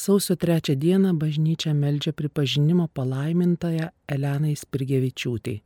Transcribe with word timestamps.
Sausio 0.00 0.34
trečią 0.42 0.74
dieną 0.84 1.10
bažnyčia 1.18 1.74
meldžia 1.74 2.12
pripažinimo 2.12 2.88
palaimintąją 2.96 3.86
Elenai 4.14 4.56
Spirgevičiūtai, 4.56 5.56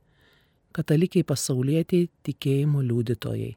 katalikiai 0.75 1.23
pasaulietiai 1.23 2.09
tikėjimo 2.27 2.79
liudytojai. 2.83 3.53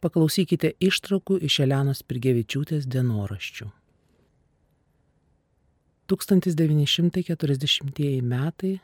Paklausykite 0.00 0.68
ištraukų 0.88 1.34
iš 1.48 1.54
Elenos 1.66 1.98
Spirgevičiūtės 2.00 2.82
dienoraščių. 2.94 3.66
1940 6.12 8.22
metai 8.32 8.74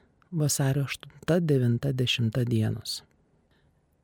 vasario 0.43 0.85
8-90 1.29 2.45
dienos. 2.53 2.91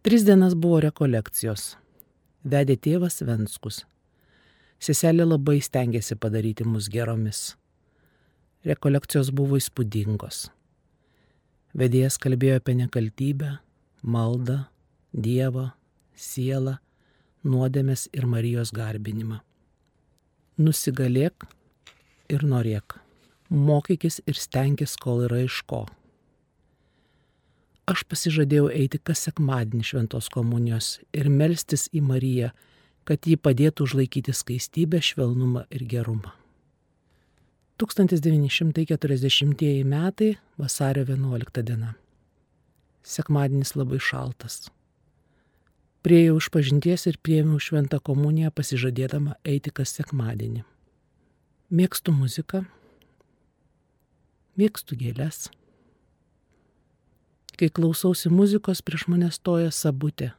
Tris 0.03 0.25
dienas 0.25 0.55
buvo 0.55 0.81
rekolekcijos. 0.85 1.77
Vedė 2.45 2.77
tėvas 2.77 3.23
Venskus. 3.29 3.87
Seselė 4.83 5.25
labai 5.27 5.59
stengiasi 5.65 6.17
padaryti 6.21 6.67
mus 6.69 6.91
geromis. 6.93 7.57
Rekolekcijos 8.67 9.31
buvo 9.35 9.59
įspūdingos. 9.61 10.47
Vedėjas 11.77 12.17
kalbėjo 12.21 12.61
apie 12.61 12.77
nekaltybę, 12.79 13.57
maldą, 14.03 14.65
Dievą, 15.17 15.71
sielą, 16.13 16.77
nuodėmės 17.47 18.07
ir 18.13 18.27
Marijos 18.29 18.73
garbinimą. 18.77 19.39
Nusigalėk 20.61 21.47
ir 22.29 22.45
norėk. 22.45 22.99
Mokykis 23.49 24.21
ir 24.27 24.37
stenkis, 24.37 24.97
kol 25.01 25.25
yra 25.29 25.45
iš 25.47 25.63
ko 25.65 25.87
aš 27.87 28.03
pasižadėjau 28.11 28.69
eiti 28.75 28.99
kas 28.99 29.23
sekmadienį 29.29 29.87
šventos 29.87 30.29
komunijos 30.35 30.97
ir 31.15 31.31
melstis 31.31 31.87
į 31.95 32.03
Mariją, 32.03 32.51
kad 33.07 33.27
ji 33.27 33.37
padėtų 33.39 33.87
užlaikyti 33.87 34.33
skaistybę, 34.35 35.01
švelnumą 35.01 35.65
ir 35.71 35.85
gerumą. 35.87 36.33
1940 37.79 39.85
metai 39.85 40.39
vasario 40.59 41.05
11 41.05 41.63
diena. 41.63 41.95
Sekmadienis 43.05 43.77
labai 43.77 43.99
šaltas. 44.01 44.71
Priejau 46.03 46.37
iš 46.41 46.49
pažinties 46.55 47.07
ir 47.11 47.19
priėmiau 47.23 47.59
šventą 47.61 48.01
komuniją 48.01 48.51
pasižadėdama 48.55 49.35
eiti 49.45 49.71
kas 49.75 49.91
sekmadienį. 49.99 50.65
Mėgstu 51.71 52.13
muziką, 52.15 52.65
mėgstu 54.57 54.97
gėlės. 54.97 55.51
Kai 57.59 57.69
klausausi 57.69 58.31
muzikos, 58.31 58.83
prieš 58.87 59.09
mane 59.11 59.31
stoja 59.35 59.71
sabutė. 59.75 60.33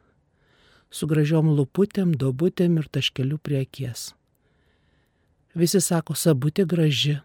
Su 0.89 1.07
gražiom 1.07 1.49
luputėm, 1.57 2.13
dobutėm 2.15 2.77
ir 2.79 2.87
taškeliu 2.87 3.37
prie 3.43 3.59
akies. 3.65 4.13
Visi 5.57 5.81
sako, 5.83 6.15
sabutė 6.15 6.65
graži. 6.69 7.17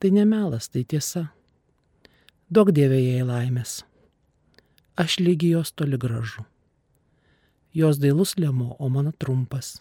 Tai 0.00 0.10
nemelas, 0.16 0.70
tai 0.72 0.84
tiesa. 0.88 1.26
Daug 2.48 2.72
dievė 2.72 3.02
jai 3.02 3.26
laimės. 3.26 3.82
Aš 4.96 5.20
lygi 5.20 5.52
jos 5.52 5.72
toli 5.76 6.00
gražu. 6.00 6.46
Jos 7.76 8.00
dailus 8.02 8.34
lėmo, 8.40 8.74
o 8.78 8.88
mano 8.88 9.12
trumpas. 9.12 9.78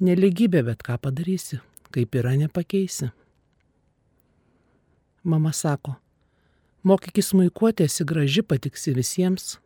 Neligybė, 0.00 0.64
bet 0.66 0.84
ką 0.84 0.98
padarysi, 1.00 1.60
kaip 1.94 2.14
yra 2.18 2.34
nepakeisi. 2.40 3.10
Mama 5.24 5.52
sako, 5.52 5.96
Mokykis 6.80 7.34
muikuotė 7.36 7.84
esi 7.90 8.06
graži, 8.08 8.40
patiksi 8.40 8.94
visiems. 8.96 9.58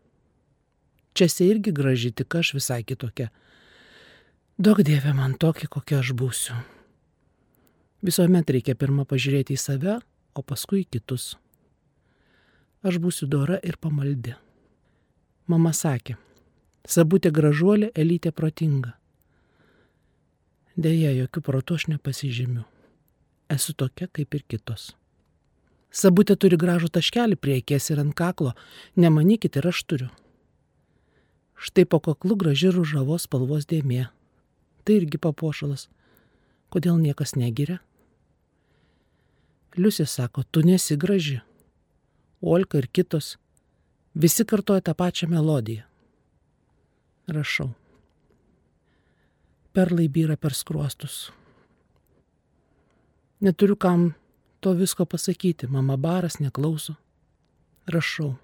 Čia 1.15 1.29
esi 1.31 1.47
irgi 1.47 1.73
graži, 1.73 2.11
tik 2.11 2.35
aš 2.35 2.57
visai 2.57 2.83
kitokia. 2.83 3.29
Daug 4.59 4.81
dievė 4.87 5.13
man 5.15 5.37
tokį, 5.39 5.69
kokia 5.71 6.01
aš 6.03 6.11
būsiu. 6.19 6.57
Visuomet 8.05 8.51
reikia 8.51 8.75
pirmą 8.75 9.07
pažiūrėti 9.09 9.55
į 9.55 9.61
save, 9.63 9.95
o 10.35 10.43
paskui 10.43 10.83
į 10.83 10.89
kitus. 10.97 11.37
Aš 12.85 12.99
būsiu 13.01 13.31
dora 13.31 13.61
ir 13.63 13.79
pamaldi. 13.81 14.35
Mama 15.47 15.71
sakė, 15.73 16.17
sabutė 16.85 17.31
gražuolė, 17.33 17.93
elytė 17.95 18.35
protinga. 18.35 18.97
Deja, 20.75 21.15
jokių 21.15 21.45
protų 21.47 21.79
aš 21.79 21.87
nepasižymiu. 21.95 22.67
Esu 23.55 23.77
tokia 23.79 24.11
kaip 24.11 24.35
ir 24.35 24.43
kitos. 24.51 24.91
Sabutė 25.95 26.35
turi 26.35 26.59
gražų 26.59 26.91
taškelį 26.91 27.39
prie 27.39 27.61
akies 27.63 27.87
ir 27.95 28.03
ant 28.03 28.17
kaklo. 28.19 28.57
Nemanykit 28.99 29.61
ir 29.61 29.71
aš 29.71 29.85
turiu. 29.87 30.11
Štai 31.57 31.85
po 31.85 32.01
kaklu 32.01 32.37
graži 32.37 32.71
ružavos 32.75 33.29
spalvos 33.29 33.67
dėmė. 33.71 34.09
Tai 34.85 34.97
irgi 35.01 35.19
papuošalas. 35.19 35.89
Kodėl 36.69 36.99
niekas 37.01 37.37
negiria? 37.39 37.79
Liusė 39.79 40.07
sako, 40.07 40.45
tu 40.51 40.63
nesi 40.63 40.97
graži. 40.99 41.41
Olka 42.43 42.79
ir 42.79 42.89
kitos. 42.91 43.37
Visi 44.15 44.45
kartoja 44.47 44.83
tą 44.85 44.95
pačią 44.95 45.31
melodiją. 45.31 45.87
Rašau. 47.27 47.71
Perlai 49.75 50.07
byra 50.09 50.37
per 50.37 50.55
skruostus. 50.55 51.33
Neturiu 53.41 53.77
kam 53.77 54.13
to 54.61 54.73
visko 54.73 55.05
pasakyti, 55.05 55.67
mama 55.67 55.97
baras 55.97 56.39
neklauso. 56.39 56.95
Rašau. 57.91 58.35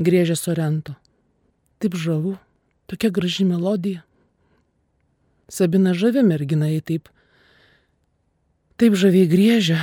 Grėžė 0.00 0.36
Sorento. 0.38 0.94
Taip 1.84 1.98
žavu, 2.00 2.38
tokia 2.88 3.10
graži 3.12 3.44
melodija. 3.44 4.00
Sabina 5.52 5.90
žavi 5.92 6.22
mergina, 6.24 6.70
jai 6.72 6.80
taip, 6.80 7.08
taip 8.80 8.94
žaviai 8.96 9.28
grėžia. 9.28 9.76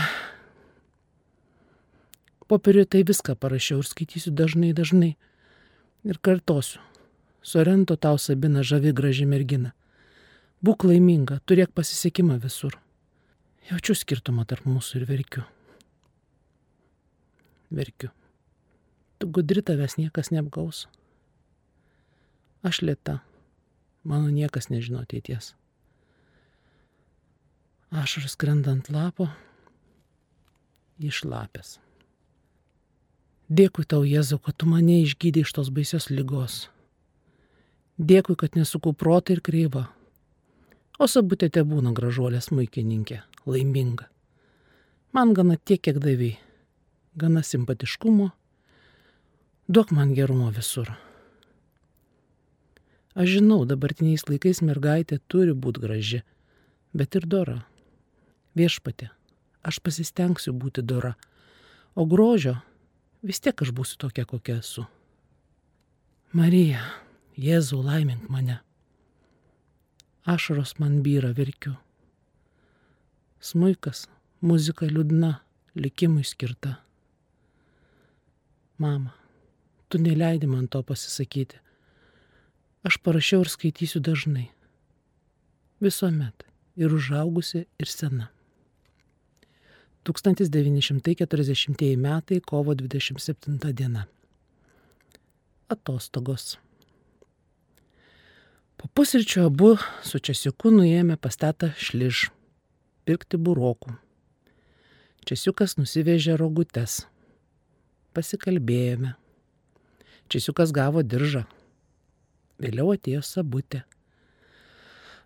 Popieriu 2.49 2.87
tai 2.89 3.03
viską 3.05 3.35
parašiau 3.37 3.83
ir 3.83 3.85
skaitysiu 3.85 4.33
dažnai, 4.33 4.71
dažnai. 4.73 5.11
Ir 6.01 6.17
kartosiu. 6.25 6.81
Sorento 7.45 7.93
tau 8.01 8.17
Sabina 8.17 8.63
žavi 8.65 8.95
graži 8.97 9.27
mergina. 9.29 9.75
Būk 10.65 10.87
laiminga, 10.89 11.37
turėk 11.45 11.69
pasisekimą 11.77 12.39
visur. 12.41 12.79
Jaučiu 13.69 13.93
skirtumą 13.93 14.47
tarp 14.49 14.65
mūsų 14.65 15.03
ir 15.03 15.05
verkiu. 15.11 15.45
Verkiu. 17.69 18.09
Tu 19.21 19.29
gudri 19.29 19.61
tavęs 19.61 19.99
niekas 20.01 20.33
neapgaus. 20.33 20.87
Aš 22.61 22.83
lėta. 22.85 23.19
Mano 24.03 24.29
niekas 24.29 24.69
nežino 24.69 25.01
ateities. 25.01 25.53
Ašaras 27.91 28.37
skrendant 28.37 28.89
lapo, 28.89 29.27
išlapęs. 31.01 31.79
Dėkui 33.51 33.83
tau, 33.83 34.05
Jėzau, 34.07 34.39
kad 34.39 34.55
tu 34.55 34.69
mane 34.69 35.01
išgydai 35.01 35.43
iš 35.43 35.51
tos 35.57 35.73
baisios 35.73 36.07
lygos. 36.13 36.69
Dėkui, 37.99 38.37
kad 38.39 38.55
nesuku 38.55 38.93
protą 38.95 39.35
ir 39.35 39.43
kreivą. 39.43 39.89
O 41.01 41.09
sabutė 41.09 41.49
te 41.51 41.65
būna 41.67 41.91
gražuolė 41.97 42.39
smūkininkė 42.45 43.19
laiminga. 43.49 44.07
Man 45.11 45.33
gana 45.35 45.57
tiek, 45.57 45.81
kiek 45.83 45.99
davai. 45.99 46.35
Gana 47.19 47.43
simpatiškumo. 47.43 48.31
Duok 49.67 49.91
man 49.91 50.13
gerumo 50.15 50.47
visur. 50.55 50.93
Aš 53.11 53.37
žinau, 53.37 53.65
dabartiniais 53.67 54.23
laikais 54.29 54.61
mergaitė 54.63 55.19
turi 55.27 55.51
būti 55.51 55.83
graži, 55.83 56.21
bet 56.95 57.15
ir 57.19 57.27
dora. 57.27 57.57
Viešpatė, 58.55 59.09
aš 59.67 59.79
pasistengsiu 59.83 60.53
būti 60.55 60.83
dora, 60.83 61.17
o 61.95 62.05
grožio 62.07 62.57
vis 63.23 63.39
tiek 63.43 63.61
aš 63.61 63.71
būsiu 63.75 63.99
tokia, 63.99 64.25
kokia 64.25 64.59
esu. 64.63 64.85
Marija, 66.31 66.83
Jėzau, 67.35 67.81
laimink 67.83 68.29
mane. 68.31 68.59
Ašaros 70.27 70.77
man 70.79 71.01
byra 71.03 71.31
verkiu. 71.35 71.73
Smuikas, 73.41 74.05
muzika 74.45 74.85
liūdna, 74.85 75.31
likimui 75.75 76.23
skirta. 76.27 76.75
Mama, 78.77 79.15
tu 79.89 79.99
neleidi 79.99 80.47
man 80.47 80.67
to 80.67 80.83
pasisakyti. 80.83 81.59
Aš 82.83 82.97
parašiau 82.97 83.43
ir 83.45 83.49
skaitysiu 83.53 84.01
dažnai. 84.01 84.47
Visuomet. 85.81 86.45
Ir 86.75 86.93
užaugusi, 86.95 87.65
ir 87.77 87.89
sena. 87.89 88.31
1940 90.07 91.95
metai, 91.97 92.39
kovo 92.41 92.73
27 92.73 93.73
diena. 93.73 94.07
Atostogos. 95.69 96.57
Po 98.77 98.87
pusryčio 98.87 99.45
abu 99.45 99.75
su 100.01 100.19
Česiuku 100.19 100.71
nuėjome 100.73 101.19
pastatą 101.21 101.69
šliž 101.77 102.31
pirkti 103.05 103.37
burokų. 103.37 103.93
Česiukas 105.21 105.77
nusivežė 105.77 106.33
rogutes. 106.41 107.03
Pasikalbėjome. 108.17 109.13
Česiukas 110.33 110.73
gavo 110.73 111.05
diržą. 111.05 111.45
Vėliau 112.61 112.91
atėjo 112.93 113.23
sabutė. 113.25 113.81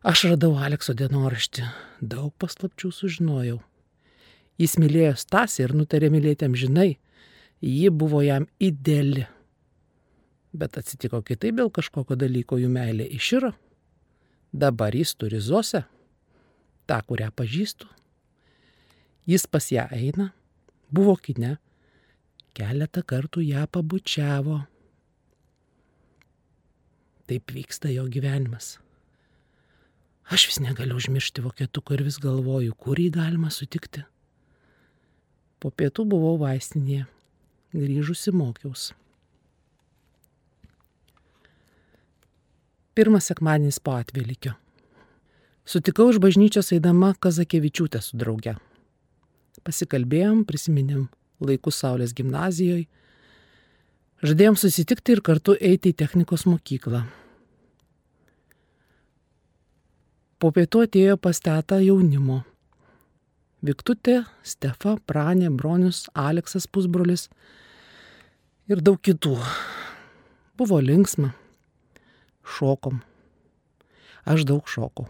Aš 0.06 0.28
radau 0.30 0.54
Alekso 0.62 0.94
dienoraštį, 0.96 1.66
daug 2.00 2.32
paslapčių 2.40 2.92
sužinojau. 2.94 3.58
Jis 4.62 4.78
mylėjo 4.80 5.16
Stasį 5.20 5.66
ir 5.66 5.74
nutarė 5.76 6.12
mylėti 6.14 6.48
amžinai. 6.48 6.94
Ji 7.66 7.90
buvo 7.90 8.22
jam 8.24 8.46
ideali. 8.62 9.26
Bet 10.56 10.78
atsitiko 10.80 11.20
kitaip 11.26 11.58
dėl 11.58 11.72
kažkokio 11.74 12.16
dalyko, 12.16 12.60
jų 12.62 12.70
meilė 12.72 13.08
iširo. 13.18 13.52
Dabar 14.56 14.96
jis 14.96 15.12
turi 15.20 15.42
Zosę, 15.44 15.82
tą, 16.88 17.02
kurią 17.04 17.32
pažįstu. 17.36 17.90
Jis 19.28 19.48
pas 19.52 19.68
ją 19.74 19.88
eina, 19.92 20.30
buvo 20.94 21.18
kine, 21.20 21.58
keletą 22.56 23.04
kartų 23.04 23.44
ją 23.44 23.66
pabučiavo. 23.68 24.62
Taip 27.26 27.52
vyksta 27.52 27.90
jo 27.90 28.06
gyvenimas. 28.12 28.76
Aš 30.30 30.48
vis 30.50 30.60
negaliu 30.62 30.98
užmiršti 30.98 31.42
vokietuko 31.46 31.94
ir 31.94 32.04
vis 32.06 32.18
galvoju, 32.22 32.74
kur 32.74 33.00
jį 33.02 33.12
galima 33.14 33.52
sutikti. 33.54 34.04
Po 35.62 35.70
pietų 35.70 36.06
buvau 36.10 36.36
vaistinėje, 36.42 37.06
grįžusi 37.74 38.34
mokiaus. 38.34 38.92
Pirmas 42.96 43.28
sekmadienis 43.30 43.82
po 43.84 43.98
atvelikio. 44.00 44.54
Sutikau 45.66 46.12
iš 46.14 46.22
bažnyčios 46.22 46.70
eidama 46.78 47.16
Kazakevičiūtę 47.18 48.00
su 48.06 48.18
drauge. 48.22 48.54
Pasikalbėjom, 49.66 50.44
prisiminėm 50.46 51.08
laikus 51.42 51.82
Saulės 51.82 52.14
gimnazijoje. 52.16 52.86
Žadėjom 54.26 54.56
susitikti 54.58 55.14
ir 55.14 55.20
kartu 55.22 55.54
eiti 55.62 55.92
į 55.92 55.98
technikos 56.00 56.48
mokyklą. 56.50 57.04
Po 60.42 60.50
pietų 60.56 60.82
atėjo 60.88 61.18
pas 61.22 61.38
tetą 61.46 61.78
jaunimo. 61.84 62.40
Viktutė, 63.66 64.24
Stefa, 64.42 64.96
Pranė, 65.06 65.52
Bronius, 65.54 66.08
Aleksas 66.18 66.66
pusbrolis 66.66 67.28
ir 68.66 68.82
daug 68.82 68.98
kitų. 68.98 69.36
Buvo 70.58 70.82
linksma. 70.82 71.36
Šokom. 72.58 73.04
Aš 74.26 74.50
daug 74.50 74.66
šokau. 74.66 75.06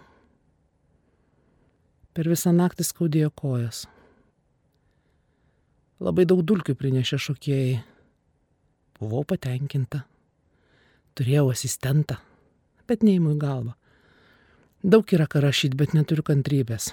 Per 2.12 2.28
visą 2.28 2.52
naktį 2.52 2.84
skaudėjo 2.84 3.32
kojas. 3.32 3.86
Labai 6.04 6.28
daug 6.28 6.44
dulkių 6.44 6.76
prinešė 6.76 7.28
šokėjai. 7.32 7.84
Buvau 9.00 9.26
patenkinta. 9.28 10.06
Turėjau 11.16 11.50
asistentą, 11.52 12.18
bet 12.88 13.04
neįmų 13.04 13.36
į 13.36 13.40
galvą. 13.42 13.76
Daug 14.86 15.10
yra 15.16 15.26
ką 15.28 15.42
rašyti, 15.44 15.78
bet 15.80 15.96
neturiu 15.98 16.24
kantrybės. 16.24 16.92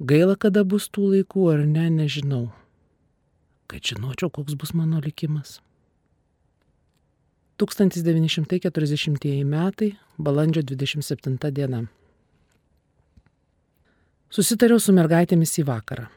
Gaila, 0.00 0.36
kada 0.40 0.64
bus 0.64 0.88
tų 0.88 1.10
laikų 1.14 1.48
ar 1.52 1.66
ne, 1.68 1.88
nežinau. 1.92 2.46
Kad 3.70 3.84
žinočiau, 3.84 4.30
koks 4.32 4.56
bus 4.58 4.72
mano 4.74 5.02
likimas. 5.04 5.58
1940 7.60 9.44
metai, 9.44 9.90
balandžio 10.16 10.62
27 10.64 11.50
diena. 11.52 11.82
Susitariau 14.32 14.80
su 14.80 14.94
mergaitėmis 14.96 15.52
į 15.60 15.66
vakarą. 15.68 16.08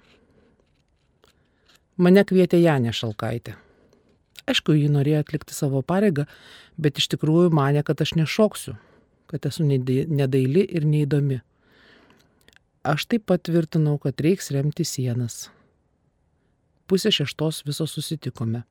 Mane 1.98 2.24
kvietė 2.24 2.62
Janė 2.64 2.94
Šalkaitė. 2.96 3.58
Aišku, 4.50 4.76
ji 4.76 4.90
norėjo 4.92 5.22
atlikti 5.24 5.56
savo 5.56 5.82
pareigą, 5.86 6.26
bet 6.76 7.00
iš 7.00 7.08
tikrųjų 7.14 7.54
mane, 7.56 7.84
kad 7.88 8.02
aš 8.04 8.16
nešoksiu, 8.20 8.76
kad 9.32 9.46
esu 9.48 9.64
nedaili 9.64 10.66
ir 10.68 10.88
neįdomi. 10.88 11.40
Aš 12.84 13.06
taip 13.08 13.30
pat 13.32 13.46
tvirtinau, 13.48 13.96
kad 14.04 14.20
reiks 14.20 14.52
remti 14.52 14.84
sienas. 14.84 15.48
Pusė 16.92 17.14
šeštos 17.16 17.62
viso 17.64 17.88
susitikome. 17.88 18.66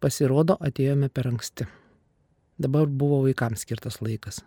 Pasirodo, 0.00 0.56
atėjome 0.64 1.10
per 1.12 1.28
anksti. 1.28 1.66
Dabar 2.58 2.88
buvo 2.88 3.20
vaikams 3.26 3.66
skirtas 3.66 4.00
laikas. 4.00 4.40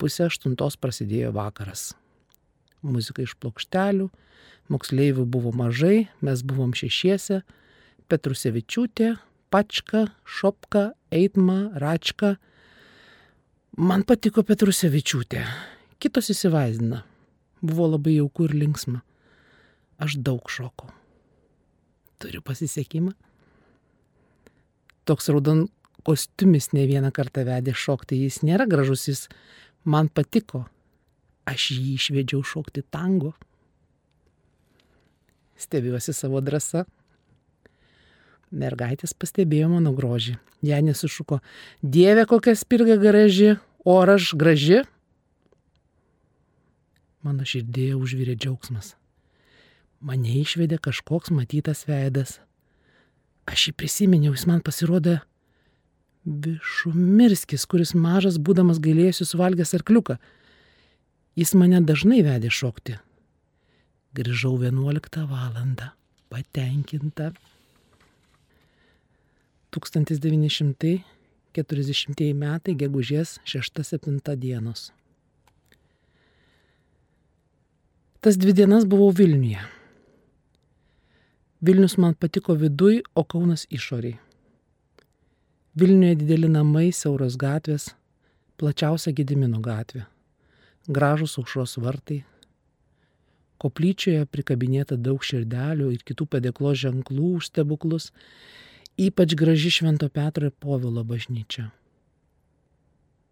Pusė 0.00 0.30
aštuntos 0.30 0.78
prasidėjo 0.80 1.34
vakaras. 1.36 1.92
Muzika 2.80 3.20
iš 3.26 3.34
plokštelių, 3.42 4.08
moksleivių 4.72 5.26
buvo 5.28 5.52
mažai, 5.52 6.06
mes 6.24 6.44
buvom 6.46 6.72
šešiese, 6.78 7.42
Petrusevičiūtė, 8.08 9.14
Pačka, 9.52 10.08
Šopka, 10.24 10.90
Eitma, 11.14 11.60
Račka, 11.80 12.36
Man 13.78 14.02
patiko 14.02 14.42
Petrusevičiūtė. 14.42 15.38
Kitos 16.02 16.32
įsivaizdina. 16.32 17.04
Buvo 17.62 17.84
labai 17.92 18.16
jauku 18.16 18.48
ir 18.48 18.56
linksma. 18.58 19.04
Aš 20.02 20.16
daug 20.18 20.50
šokau. 20.50 20.88
Turiu 22.18 22.42
pasisekimą. 22.42 23.12
Toks 25.06 25.30
raudon 25.30 25.68
kostiumis 26.02 26.72
ne 26.74 26.88
vieną 26.90 27.12
kartą 27.14 27.44
vedė 27.46 27.76
šokti. 27.78 28.18
Jis 28.24 28.40
nėra 28.42 28.66
gražus, 28.66 29.06
jis 29.06 29.22
man 29.86 30.10
patiko. 30.10 30.64
Aš 31.46 31.70
jį 31.76 31.94
išvedžiau 32.00 32.42
šokti 32.42 32.82
tango. 32.82 33.36
Stebiuosi 35.54 36.16
savo 36.18 36.42
drąsą. 36.42 36.82
Mergaitės 38.50 39.12
pastebėjo 39.12 39.68
mano 39.72 39.92
grožį. 39.96 40.38
Ją 40.64 40.78
nesušuko. 40.82 41.40
Dieve, 41.82 42.24
kokia 42.26 42.54
spirga 42.58 42.96
graži, 42.98 43.56
O 43.88 44.00
ar 44.02 44.10
aš 44.18 44.34
graži? 44.36 44.82
Mano 47.24 47.46
širdėje 47.48 47.94
užvirė 47.96 48.34
džiaugsmas. 48.36 48.96
Mane 50.04 50.34
išvedė 50.42 50.76
kažkoks 50.82 51.32
matytas 51.32 51.86
veidas. 51.88 52.34
Aš 53.48 53.70
jį 53.70 53.72
prisiminiau, 53.80 54.34
jis 54.36 54.44
man 54.50 54.60
pasirodė 54.66 55.20
Višumirskis, 56.28 57.64
kuris 57.64 57.94
mažas 57.96 58.36
būdamas 58.36 58.82
gailėjusi 58.84 59.24
suvalgęs 59.30 59.72
arkliuką. 59.78 60.18
Jis 61.38 61.54
mane 61.56 61.80
dažnai 61.88 62.20
vedė 62.26 62.50
šokti. 62.52 62.98
Grįžau 64.18 64.58
11 64.60 65.24
valandą, 65.30 65.94
patenkinta. 66.28 67.30
1900 69.74 70.96
40 71.56 72.34
metai, 72.34 72.74
gegužės 72.76 73.38
6-7 73.48 74.36
dienos. 74.36 74.92
Tas 78.20 78.36
dvi 78.36 78.52
dienas 78.52 78.86
buvau 78.86 79.12
Vilniuje. 79.14 79.60
Vilnius 81.62 81.96
man 81.98 82.14
patiko 82.14 82.54
viduj, 82.54 83.02
o 83.14 83.24
Kaunas 83.24 83.66
išoriai. 83.70 84.18
Vilniuje 85.78 86.18
dideli 86.20 86.50
namai, 86.50 86.90
siauros 86.94 87.36
gatvės, 87.38 87.92
plačiausia 88.58 89.12
Gedimino 89.14 89.60
gatvė, 89.62 90.04
gražus 90.86 91.38
aušros 91.38 91.78
vartai. 91.82 92.24
Koplyčioje 93.58 94.26
prikabinėta 94.30 94.98
daug 94.98 95.22
širdelių 95.22 95.90
ir 95.94 96.02
kitų 96.06 96.26
padėklos 96.30 96.78
ženklų 96.78 97.30
už 97.38 97.50
stebuklus 97.50 98.12
Ypač 98.98 99.34
graži 99.38 99.70
Švento 99.70 100.08
Petro 100.10 100.48
ir 100.48 100.50
Povilo 100.50 101.04
bažnyčia. 101.06 101.68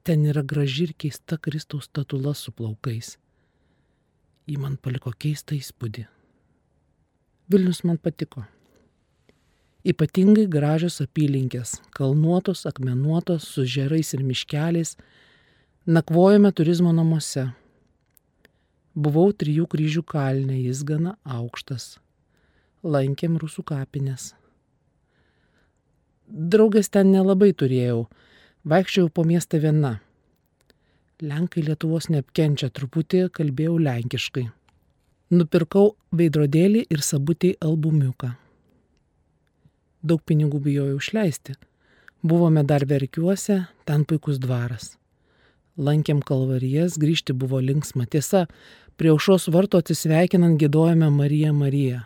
Ten 0.06 0.23
yra 0.30 0.44
graži 0.46 0.85
ir 0.87 0.92
keista 0.94 1.35
Kristaus 1.42 1.88
statula 1.90 2.35
su 2.38 2.52
plaukais. 2.54 3.16
Ji 4.46 4.61
man 4.62 4.76
paliko 4.78 5.11
keistą 5.11 5.58
įspūdį. 5.58 6.04
Vilnius 7.50 7.82
man 7.82 7.99
patiko. 7.99 8.44
Ypatingai 9.82 10.46
gražios 10.46 11.00
apylinkės, 11.02 11.80
kalnuotos, 11.90 12.62
akmenuotos, 12.70 13.50
su 13.50 13.66
žerais 13.66 14.14
ir 14.14 14.23
miškeliais, 14.23 14.94
nakvojame 15.82 16.54
turizmo 16.54 16.94
namuose. 16.94 17.49
Buvau 18.94 19.35
trijų 19.35 19.66
kryžių 19.66 20.06
kalne, 20.06 20.62
jis 20.62 20.87
gana 20.87 21.18
aukštas. 21.26 21.96
Lankėm 22.87 23.42
rusų 23.42 23.66
kapinės. 23.66 24.36
Draugės 26.26 26.88
ten 26.90 27.12
nelabai 27.14 27.52
turėjau. 27.54 28.09
Vaikščiau 28.66 29.11
po 29.14 29.23
miestą 29.23 29.61
viena. 29.62 30.00
Lenkai 31.23 31.62
Lietuvos 31.62 32.09
neapkenčia, 32.11 32.66
truputį 32.75 33.28
kalbėjau 33.30 33.76
lenkiškai. 33.78 34.49
Nupirkau 35.30 35.95
veidrodėlį 36.11 36.83
ir 36.90 37.02
sabutį 37.02 37.52
albumiuką. 37.62 38.33
Daug 40.02 40.23
pinigų 40.26 40.61
bijojau 40.66 40.99
išleisti. 40.99 41.54
Buvome 42.26 42.66
dar 42.66 42.85
verkiuose, 42.90 43.62
ten 43.87 44.04
puikus 44.04 44.42
dvaras. 44.42 44.97
Lankėm 45.78 46.25
kalvarijas, 46.26 46.99
grįžti 46.99 47.38
buvo 47.38 47.62
linksma. 47.62 48.06
Tiesa, 48.11 48.47
prie 48.99 49.14
aušos 49.14 49.47
varto 49.54 49.78
atsisveikinant 49.78 50.59
gėdojame 50.59 51.11
Mariją 51.14 51.54
Mariją 51.54 52.02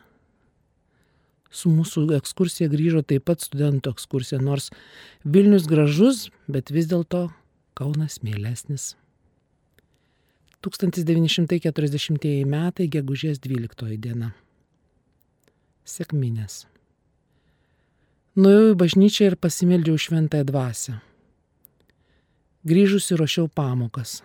su 1.50 1.70
mūsų 1.74 2.06
ekskursija 2.16 2.70
grįžo 2.70 3.02
taip 3.02 3.26
pat 3.28 3.42
studentų 3.42 3.92
ekskursija, 3.94 4.40
nors 4.42 4.70
Vilnius 5.24 5.66
gražus, 5.70 6.28
bet 6.48 6.70
vis 6.70 6.88
dėlto 6.90 7.28
Kaunas 7.74 8.20
mėlesnis. 8.22 8.94
1940 10.60 12.44
metai, 12.44 12.88
gegužės 12.92 13.40
12 13.40 13.96
diena. 13.96 14.34
Sėkminės. 15.88 16.66
Nuėjau 18.36 18.74
į 18.74 18.76
bažnyčią 18.82 19.30
ir 19.30 19.36
pasimeldžiau 19.40 19.96
šventąją 19.98 20.46
dvasę. 20.50 20.98
Grįžusi 22.68 23.16
ruošiau 23.16 23.48
pamokas. 23.48 24.20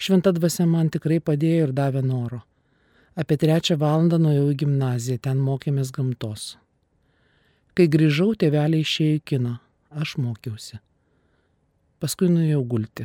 Šventa 0.00 0.32
dvasia 0.32 0.64
man 0.66 0.88
tikrai 0.90 1.20
padėjo 1.20 1.68
ir 1.68 1.74
davė 1.76 2.02
noro. 2.02 2.40
Apie 3.12 3.36
trečią 3.36 3.76
valandą 3.76 4.16
nuėjau 4.22 4.46
į 4.54 4.58
gimnaziją, 4.62 5.20
ten 5.20 5.40
mokėmės 5.44 5.90
gamtos. 5.92 6.54
Kai 7.76 7.84
grįžau, 7.92 8.30
tėveliai 8.40 8.84
išėjo 8.84 9.18
į 9.18 9.24
kiną, 9.28 9.52
aš 10.00 10.14
mokiausi. 10.20 10.78
Paskui 12.00 12.30
nuėjau 12.32 12.62
gulti. 12.68 13.04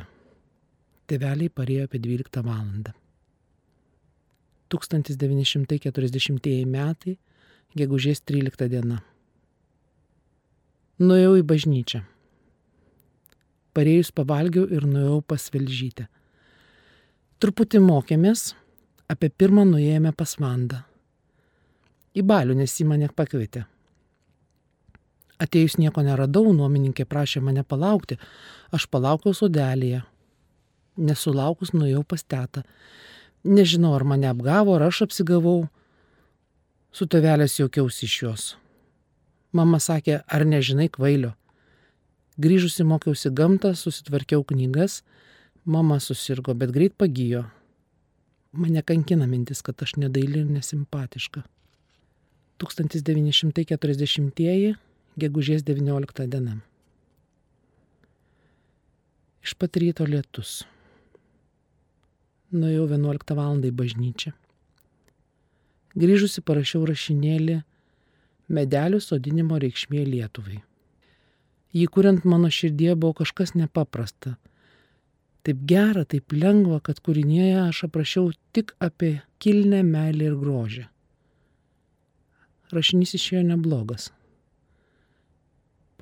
Tėveliai 1.12 1.52
parėjo 1.52 1.88
apie 1.88 2.00
12 2.04 2.44
valandą. 2.44 2.94
1940 4.72 6.66
metai, 6.68 7.18
gegužės 7.76 8.24
13 8.24 8.68
diena. 8.72 9.02
Nuėjau 11.04 11.36
į 11.40 11.44
bažnyčią. 11.48 12.02
Parėjus 13.78 14.10
pavalgiau 14.16 14.66
ir 14.72 14.88
nuėjau 14.88 15.20
pas 15.22 15.44
Velžytę. 15.54 16.08
Truputį 17.38 17.84
mokėmės, 17.86 18.56
apie 19.08 19.30
pirmą 19.30 19.64
nuėjome 19.68 20.12
pas 20.16 20.36
Vandą. 20.40 20.84
Į 22.18 22.24
balių, 22.28 22.58
nes 22.60 22.74
jį 22.80 22.88
mane 22.90 23.10
pakvietė. 23.14 23.66
Atėjus 25.38 25.78
nieko 25.78 26.02
neradau, 26.02 26.50
nuomininkė 26.54 27.06
prašė 27.06 27.44
mane 27.46 27.64
palaukti. 27.64 28.18
Aš 28.74 28.88
palaukiau 28.90 29.36
sodelėje. 29.38 30.02
Nesulaukus 30.98 31.76
nuėjau 31.78 32.02
pas 32.04 32.24
tetą. 32.26 32.64
Nežinau, 33.46 33.94
ar 33.94 34.04
mane 34.04 34.28
apgavo, 34.32 34.74
ar 34.76 34.88
aš 34.88 35.04
apsigavau. 35.06 35.68
Su 36.92 37.06
tevelės 37.06 37.60
jokiausi 37.60 38.08
iš 38.08 38.16
jos. 38.24 38.46
Mama 39.54 39.78
sakė, 39.80 40.24
ar 40.26 40.46
nežinai 40.46 40.90
kvailio. 40.90 41.36
Grįžusi 42.42 42.84
mokiausi 42.86 43.30
gamtą, 43.34 43.76
susitvarkiau 43.78 44.44
knygas, 44.46 45.04
mama 45.66 46.02
susirgo, 46.02 46.58
bet 46.58 46.74
greit 46.74 46.98
pagijo. 46.98 47.46
Mane 48.52 48.82
kankina 48.82 49.28
mintis, 49.28 49.62
kad 49.62 49.84
aš 49.84 49.96
nedaili 50.00 50.40
ir 50.44 50.50
nesimpatiška. 50.50 51.44
1940-ieji, 52.64 54.76
gegužės 55.20 55.64
19 55.68 56.28
diena. 56.32 56.58
Iš 59.46 59.54
pat 59.60 59.78
ryto 59.78 60.08
lietus. 60.08 60.64
Nuėjau 62.52 62.88
11 62.88 63.36
val. 63.38 63.60
į 63.60 63.72
bažnyčią. 63.76 64.32
Grįžusi 65.98 66.42
parašiau 66.46 66.86
rašinėlį 66.88 67.62
medelių 68.54 69.00
sodinimo 69.04 69.58
reikšmė 69.60 70.06
Lietuvai. 70.08 70.62
Jį 71.76 71.88
kuriant 71.92 72.26
mano 72.26 72.50
širdie 72.54 72.96
buvo 72.96 73.14
kažkas 73.22 73.54
nepaprasta. 73.58 74.38
Taip 75.48 75.60
gera, 75.64 76.02
taip 76.04 76.34
lengva, 76.36 76.82
kad 76.84 76.98
kūrinėje 77.00 77.60
aš 77.70 77.86
aprašiau 77.88 78.34
tik 78.52 78.74
apie 78.84 79.22
kilnę 79.40 79.78
meilę 79.88 80.26
ir 80.28 80.34
grožį. 80.36 80.82
Rašinys 82.76 83.14
išėjo 83.16 83.46
neblogas. 83.48 84.10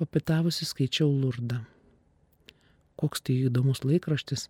Papitavusi 0.02 0.66
skaičiau 0.66 1.06
lurdą. 1.12 1.60
Koks 2.98 3.22
tai 3.22 3.36
įdomus 3.46 3.84
laikraštis, 3.86 4.48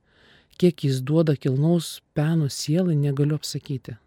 kiek 0.56 0.86
jis 0.88 1.02
duoda 1.04 1.34
kilnaus 1.36 1.98
peno 2.16 2.48
sielai, 2.48 2.96
negaliu 2.96 3.36
apsakyti. 3.36 3.98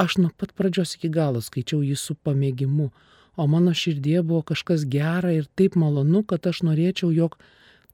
Aš 0.00 0.16
nuo 0.22 0.32
pat 0.32 0.56
pradžios 0.56 0.94
iki 0.96 1.12
galo 1.12 1.44
skaičiau 1.44 1.82
jį 1.84 2.00
su 2.00 2.16
pamėgimu, 2.16 2.88
o 3.36 3.48
mano 3.52 3.76
širdie 3.76 4.22
buvo 4.22 4.46
kažkas 4.54 4.88
gera 4.88 5.36
ir 5.36 5.44
taip 5.60 5.76
malonu, 5.76 6.24
kad 6.24 6.48
aš 6.48 6.64
norėčiau, 6.64 7.12
jog 7.12 7.36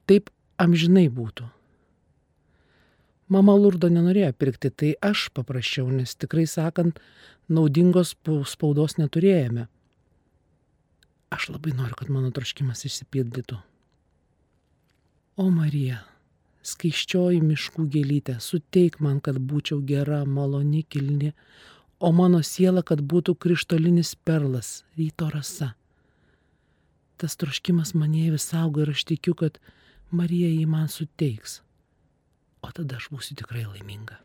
taip 0.06 0.30
amžinai 0.64 1.06
būtų. 1.12 1.46
Mama 3.32 3.54
Lurdo 3.56 3.88
nenorėjo 3.88 4.32
pirkti, 4.36 4.70
tai 4.70 4.90
aš 5.00 5.30
paprašiau, 5.36 5.86
nes 5.88 6.12
tikrai 6.14 6.44
sakant, 6.48 7.00
naudingos 7.48 8.12
spaudos 8.50 8.98
neturėjome. 9.00 9.68
Aš 11.34 11.48
labai 11.50 11.72
noriu, 11.74 11.96
kad 11.98 12.12
mano 12.12 12.30
troškimas 12.34 12.84
išsipildytų. 12.86 13.56
O 15.40 15.48
Marija, 15.50 16.02
skaiščioji 16.62 17.40
miškų 17.42 17.88
gėlytė, 17.90 18.36
suteik 18.44 19.00
man, 19.02 19.18
kad 19.24 19.40
būčiau 19.40 19.80
gera, 19.88 20.20
maloni, 20.28 20.84
kilni, 20.86 21.32
o 21.98 22.12
mano 22.12 22.42
siela, 22.44 22.84
kad 22.86 23.02
būtų 23.02 23.34
krištolinis 23.40 24.14
perlas, 24.14 24.84
ryto 24.98 25.30
rasa. 25.32 25.72
Tas 27.18 27.34
troškimas 27.40 27.94
mane 27.98 28.28
vis 28.30 28.46
auga 28.54 28.84
ir 28.84 28.92
aš 28.94 29.04
tikiu, 29.10 29.34
kad 29.38 29.58
Marija 30.14 30.46
jį 30.46 30.66
man 30.70 30.86
suteiks, 30.86 31.56
o 32.62 32.68
tada 32.70 33.00
aš 33.00 33.08
būsiu 33.10 33.34
tikrai 33.40 33.64
laiminga. 33.66 34.20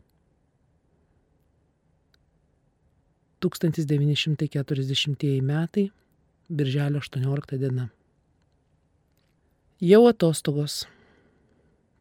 1940 3.42 5.40
metai, 5.42 5.90
birželio 6.46 7.00
18 7.02 7.58
diena. 7.58 7.88
Jau 9.80 10.06
atostogos. 10.06 10.86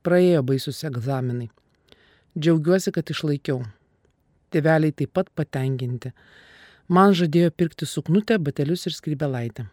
Praėjo 0.05 0.43
baisus 0.45 0.83
egzaminai. 0.85 1.49
Džiaugiuosi, 2.37 2.91
kad 2.93 3.09
išlaikiau. 3.09 3.63
Tėveliai 4.53 4.93
taip 4.93 5.11
pat 5.17 5.31
patenkinti. 5.33 6.11
Man 6.89 7.13
žadėjo 7.17 7.49
pirkti 7.55 7.85
suknutę, 7.89 8.37
batelius 8.37 8.85
ir 8.85 8.93
skrybelaitę. 8.93 9.65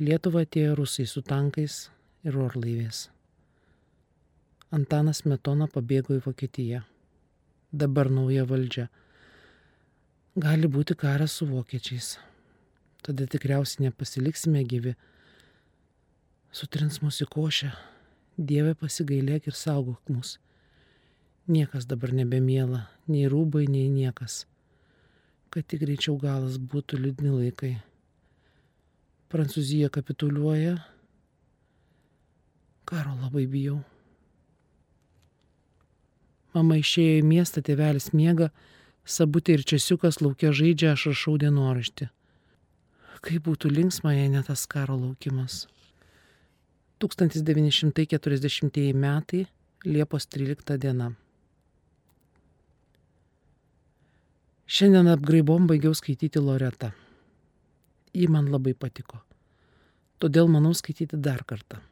Lietuvą 0.00 0.46
atėjo 0.46 0.74
rusai 0.80 1.06
su 1.10 1.22
tankais 1.22 1.93
ir 2.24 2.36
orlaivės. 2.40 3.08
Antanas 4.74 5.22
Metona 5.28 5.68
pabėgo 5.70 6.16
į 6.16 6.22
Vokietiją. 6.24 6.82
Dabar 7.70 8.08
nauja 8.10 8.46
valdžia. 8.48 8.88
Gali 10.34 10.66
būti 10.66 10.96
karas 10.98 11.36
su 11.38 11.46
vokiečiais. 11.46 12.16
Tada 13.06 13.26
tikriausiai 13.30 13.84
nepasiliksime 13.86 14.64
gyvi. 14.66 14.94
Sutrins 16.54 17.00
mūsų 17.04 17.28
košę. 17.30 17.70
Dieve 18.34 18.74
pasigailėk 18.78 19.46
ir 19.50 19.54
saugok 19.58 20.10
mus. 20.10 20.38
Niekas 21.46 21.84
dabar 21.86 22.14
nebemiela, 22.16 22.86
nei 23.06 23.28
rūbai, 23.30 23.66
nei 23.68 23.90
niekas. 23.92 24.46
Kad 25.52 25.68
tik 25.68 25.84
greičiau 25.84 26.16
galas 26.18 26.56
būtų 26.58 26.98
liūdni 27.02 27.34
laikai. 27.34 27.74
Prancūzija 29.30 29.90
kapituliuoja. 29.92 30.78
Karo 32.94 33.10
labai 33.18 33.48
bijau. 33.50 33.80
Mama 36.54 36.76
išėjo 36.78 37.14
į 37.18 37.22
miestą, 37.26 37.58
tėvelis 37.66 38.12
miega, 38.14 38.52
sabutė 39.02 39.56
ir 39.56 39.64
čiasiukas 39.66 40.20
laukia 40.22 40.52
žaidžia, 40.54 40.92
aš 40.94 41.08
rašau 41.10 41.32
dienoraštį. 41.42 42.06
Kaip 43.26 43.48
būtų 43.48 43.72
linksma, 43.72 44.12
jei 44.14 44.28
ne 44.30 44.42
tas 44.46 44.62
karo 44.70 44.94
laukimas. 44.94 45.64
1940 47.02 48.94
metai, 48.94 49.40
Liepos 49.84 50.28
13 50.30 50.78
diena. 50.84 51.08
Šiandien 54.70 55.10
apgraibom 55.16 55.66
baigiau 55.66 55.98
skaityti 55.98 56.38
Loretą. 56.38 56.92
Ji 58.14 58.30
man 58.30 58.52
labai 58.54 58.76
patiko. 58.78 59.18
Todėl 60.22 60.46
manau 60.46 60.70
skaityti 60.78 61.18
dar 61.18 61.42
kartą. 61.42 61.82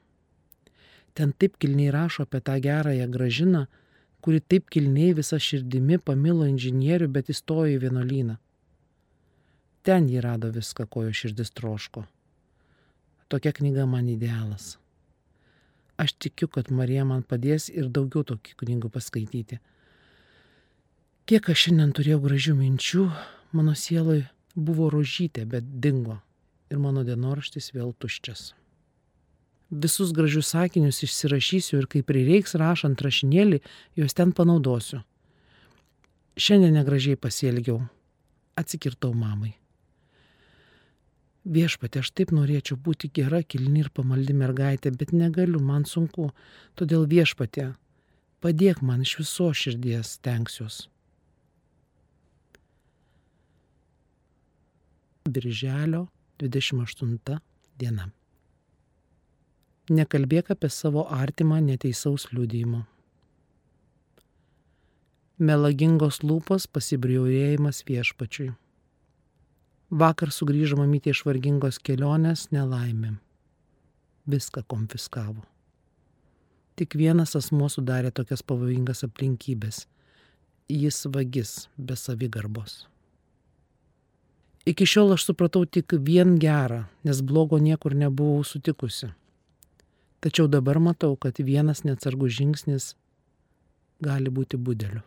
Ten 1.15 1.33
taip 1.33 1.59
kilniai 1.61 1.93
rašo 1.93 2.27
apie 2.27 2.41
tą 2.41 2.59
gerąją 2.65 3.09
gražiną, 3.13 3.67
kuri 4.25 4.41
taip 4.41 4.71
kilniai 4.71 5.15
visą 5.19 5.39
širdimi 5.39 5.99
pamilo 5.99 6.47
inžinierių, 6.49 7.09
bet 7.17 7.33
įstojo 7.35 7.75
į 7.75 7.83
vienuolyną. 7.85 8.39
Ten 9.83 10.07
jį 10.09 10.23
rado 10.23 10.53
viską, 10.55 10.87
ko 10.87 11.05
jo 11.09 11.13
širdis 11.13 11.51
troško. 11.59 12.07
Tokia 13.29 13.53
knyga 13.53 13.87
man 13.87 14.09
idealas. 14.09 14.77
Aš 15.99 16.15
tikiu, 16.23 16.49
kad 16.49 16.71
Marija 16.71 17.05
man 17.05 17.23
padės 17.23 17.69
ir 17.69 17.91
daugiau 17.91 18.25
tokių 18.27 18.57
knygų 18.63 18.91
paskaityti 18.95 19.59
Kiek 21.23 21.47
aš 21.53 21.61
šiandien 21.69 21.93
turėjau 21.95 22.19
gražių 22.25 22.53
minčių, 22.59 23.03
mano 23.55 23.77
sieloj 23.79 24.25
buvo 24.59 24.89
rožytė, 24.91 25.45
bet 25.47 25.69
dingo 25.85 26.17
ir 26.67 26.81
mano 26.83 27.05
dienoraštis 27.07 27.71
vėl 27.77 27.93
tuščias. 28.03 28.41
Visus 29.73 30.13
gražius 30.13 30.51
sakinius 30.53 31.01
išsirašysiu 31.07 31.79
ir 31.81 31.89
kai 31.89 32.03
prireiks 32.05 32.53
rašant 32.61 33.01
rašinėlį, 33.01 33.63
juos 33.97 34.13
ten 34.13 34.35
panaudosiu. 34.37 35.01
Šiandien 36.37 36.77
negražiai 36.77 37.17
pasielgiau, 37.17 37.79
atsikirtau 38.61 39.15
mamai. 39.17 39.55
Viešpatė, 41.43 42.05
aš 42.05 42.13
taip 42.13 42.31
norėčiau 42.37 42.77
būti 42.77 43.09
gera, 43.17 43.41
kilni 43.43 43.81
ir 43.83 43.91
pamaldi 43.91 44.37
mergaitė, 44.37 44.93
bet 44.93 45.11
negaliu, 45.17 45.59
man 45.59 45.89
sunku. 45.89 46.31
Todėl 46.79 47.09
viešpatė, 47.09 47.73
padėk 48.45 48.85
man 48.85 49.03
iš 49.03 49.17
viso 49.25 49.51
širdies 49.57 50.19
tenksiuos. 50.23 50.87
Birželio 55.27 56.11
28 56.39 57.41
diena. 57.79 58.13
Nekalbėk 59.93 60.55
apie 60.55 60.71
savo 60.73 61.03
artimą 61.13 61.59
neteisaus 61.61 62.31
liūdėjimo. 62.33 62.87
Melagingos 65.43 66.23
lūpos 66.25 66.65
pasibriaujėjimas 66.71 67.83
viešpačiui. 67.89 68.53
Vakar 70.03 70.33
sugrįžo 70.33 70.79
mamytė 70.81 71.13
iš 71.13 71.25
vargingos 71.29 71.77
kelionės 71.77 72.47
nelaimėm. 72.55 73.19
Viską 74.33 74.65
konfiskavo. 74.65 75.43
Tik 76.79 76.97
vienas 76.97 77.37
asmuo 77.37 77.69
sudarė 77.69 78.15
tokias 78.17 78.41
pavojingas 78.41 79.05
aplinkybės. 79.05 79.85
Jis 80.73 81.05
vagis 81.13 81.57
be 81.77 81.99
savigarbos. 82.01 82.87
Iki 84.65 84.87
šiol 84.89 85.19
aš 85.19 85.27
supratau 85.29 85.67
tik 85.67 85.93
vien 86.07 86.39
gerą, 86.41 86.87
nes 87.05 87.21
blogo 87.21 87.59
niekur 87.61 87.99
nebuvau 87.99 88.47
sutikusi. 88.47 89.11
Tačiau 90.23 90.47
dabar 90.47 90.79
matau, 90.79 91.17
kad 91.19 91.41
vienas 91.43 91.83
neatsargus 91.83 92.37
žingsnis 92.39 92.93
gali 94.03 94.31
būti 94.31 94.55
budeliu. 94.55 95.03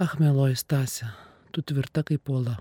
Ach, 0.00 0.14
meloji 0.20 0.56
Stasė, 0.60 1.10
tu 1.52 1.60
tvirta 1.60 2.02
kaip 2.04 2.28
uola. 2.28 2.58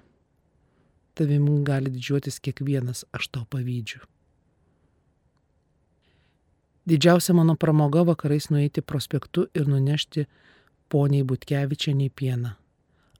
Tavim 1.15 1.47
gali 1.67 1.91
didžiuotis 1.91 2.41
kiekvienas, 2.43 3.05
aš 3.15 3.27
tau 3.31 3.45
pavydžiu. 3.47 4.03
Didžiausia 6.85 7.33
mano 7.33 7.55
pramoga 7.55 8.03
vakarais 8.07 8.49
nueiti 8.51 8.81
prospektu 8.81 9.47
ir 9.55 9.67
nunešti 9.67 10.27
poniai 10.91 11.23
Butkevičianiai 11.23 12.11
pieną. 12.11 12.51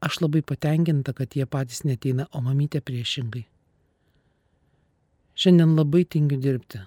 Aš 0.03 0.19
labai 0.22 0.43
patenkinta, 0.43 1.15
kad 1.15 1.31
jie 1.36 1.48
patys 1.48 1.81
neteina, 1.88 2.27
o 2.31 2.43
mamytė 2.43 2.84
priešingai. 2.84 3.45
Šiandien 5.36 5.74
labai 5.79 6.03
tingiu 6.05 6.38
dirbti. 6.39 6.84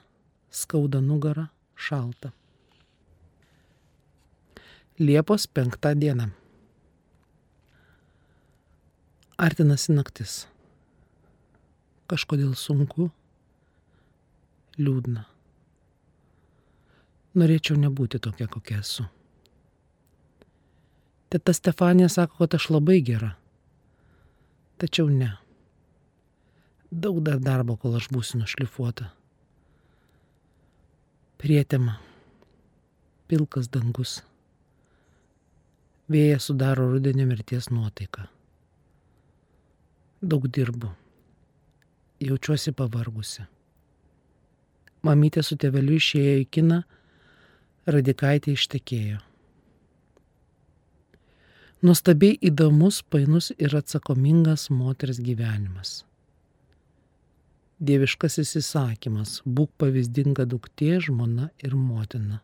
Skauda 0.50 1.00
nugarą, 1.00 1.46
šalta. 1.76 2.32
Liepos 4.98 5.46
penktą 5.46 5.94
dieną. 5.94 6.30
Artinasi 9.38 9.92
naktis. 9.94 10.46
Kažkodėl 12.08 12.56
sunku, 12.58 13.10
liūdna. 14.80 15.26
Norėčiau 17.38 17.76
nebūti 17.78 18.18
tokia, 18.18 18.48
kokia 18.50 18.80
esu. 18.80 19.04
Teta 21.28 21.52
Stefanija 21.52 22.08
sako, 22.08 22.40
kad 22.40 22.56
aš 22.56 22.70
labai 22.72 23.02
gera. 23.04 23.34
Tačiau 24.80 25.12
ne. 25.12 25.34
Daug 26.90 27.20
dar 27.20 27.38
darbo, 27.38 27.76
kol 27.76 28.00
aš 28.00 28.08
būsiu 28.08 28.40
nušlifuota. 28.40 29.12
Prietema. 31.38 31.98
Pilkas 33.28 33.68
dangus. 33.70 34.18
Vėjas 36.10 36.48
sudaro 36.50 36.88
rudenio 36.90 37.28
mirties 37.28 37.70
nuotaiką 37.70 38.26
daug 40.22 40.48
dirbu. 40.48 40.90
Jaučiuosi 42.20 42.72
pavargusi. 42.74 43.44
Mamytė 45.06 45.44
su 45.46 45.54
tėveliu 45.60 45.98
išėjo 46.00 46.34
į 46.42 46.46
kiną, 46.50 46.80
radikaitė 47.86 48.56
ištekėjo. 48.58 49.20
Nuostabiai 51.86 52.34
įdomus, 52.50 53.04
painus 53.06 53.52
ir 53.54 53.76
atsakomingas 53.78 54.66
moters 54.74 55.22
gyvenimas. 55.22 56.02
Dieviškasis 57.78 58.56
įsakymas- 58.58 59.38
būk 59.56 59.70
pavyzdinga 59.78 60.42
duktė, 60.50 60.98
žmona 60.98 61.54
ir 61.62 61.78
motina. 61.78 62.42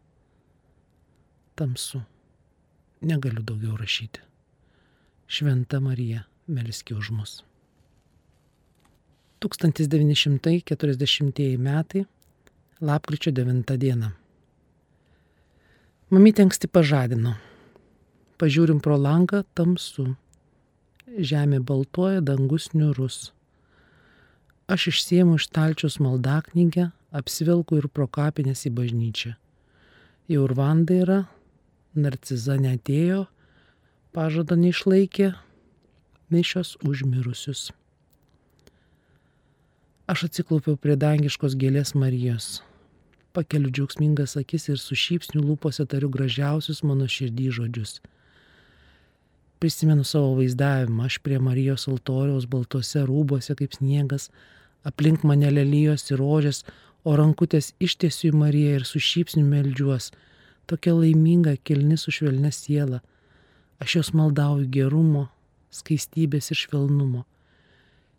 Tamsu. 1.56 2.02
Negaliu 3.02 3.42
daugiau 3.42 3.76
rašyti. 3.76 4.20
Šventa 5.26 5.80
Marija, 5.80 6.24
melski 6.46 6.94
už 6.94 7.10
mus. 7.10 7.42
1940 9.40 11.58
metai, 11.58 12.06
lapkričio 12.80 13.32
9 13.32 13.76
diena. 13.76 14.12
Mamytė 16.10 16.42
anksti 16.46 16.68
pažadino. 16.68 17.34
Pažiūrim 18.38 18.80
pro 18.80 18.96
langą 18.96 19.44
tamsu. 19.54 20.16
Žemė 21.18 21.60
baltuoja, 21.60 22.20
dangus 22.20 22.72
niurus. 22.72 23.32
Aš 24.66 24.86
išsiemu 24.86 25.34
iš 25.36 25.46
talčius 25.52 25.98
maldaknygę, 26.00 26.88
apsivelku 27.12 27.76
ir 27.76 27.88
pro 27.92 28.06
kapinės 28.08 28.64
į 28.64 28.72
bažnyčią. 28.78 29.34
Jau 30.32 30.44
ir 30.48 30.54
vanda 30.56 30.96
yra, 31.04 31.18
narciza 31.92 32.56
netėjo, 32.56 33.26
pažado 34.16 34.56
neišlaikė, 34.56 35.34
mišios 36.32 36.78
užmirusius. 36.80 37.72
Aš 40.08 40.26
atsiklaupiau 40.30 40.80
prie 40.80 40.96
dangiškos 40.96 41.58
gėlės 41.60 41.92
Marijos. 41.92 42.62
Pakeliu 43.36 43.68
džiaugsmingas 43.68 44.36
akis 44.40 44.70
ir 44.72 44.80
su 44.80 44.96
šypsniu 44.96 45.44
lūpose 45.44 45.84
tariu 45.84 46.08
gražiausius 46.08 46.80
mano 46.88 47.04
širdį 47.04 47.50
žodžius. 47.58 47.98
Prisimenu 49.64 50.04
savo 50.04 50.34
vaizdavimą, 50.36 51.06
aš 51.08 51.16
prie 51.24 51.38
Marijos 51.40 51.86
altoriaus 51.88 52.44
baltuose 52.52 53.00
rūbose 53.08 53.56
kaip 53.56 53.72
sniegas, 53.72 54.26
aplink 54.84 55.24
mane 55.24 55.48
lelyjos 55.48 56.04
ir 56.10 56.20
rožės, 56.20 56.66
o 57.00 57.16
rankutės 57.16 57.70
ištiesiu 57.80 58.28
į 58.28 58.40
Mariją 58.42 58.74
ir 58.76 58.84
su 58.84 59.00
šypsniu 59.00 59.46
meldžiuos, 59.48 60.10
tokia 60.68 60.92
laiminga, 60.92 61.56
kilni 61.64 61.96
su 61.96 62.12
švelnia 62.12 62.52
siela. 62.52 63.00
Aš 63.80 63.96
jos 64.02 64.12
maldauju 64.12 64.68
gerumo, 64.76 65.30
skaistybės 65.72 66.52
ir 66.52 66.60
švelnumo 66.66 67.24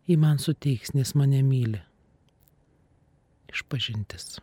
jį 0.09 0.17
man 0.21 0.41
suteiks, 0.41 0.93
nes 0.97 1.13
mane 1.17 1.41
myli. 1.45 1.81
Išpažintis. 3.53 4.37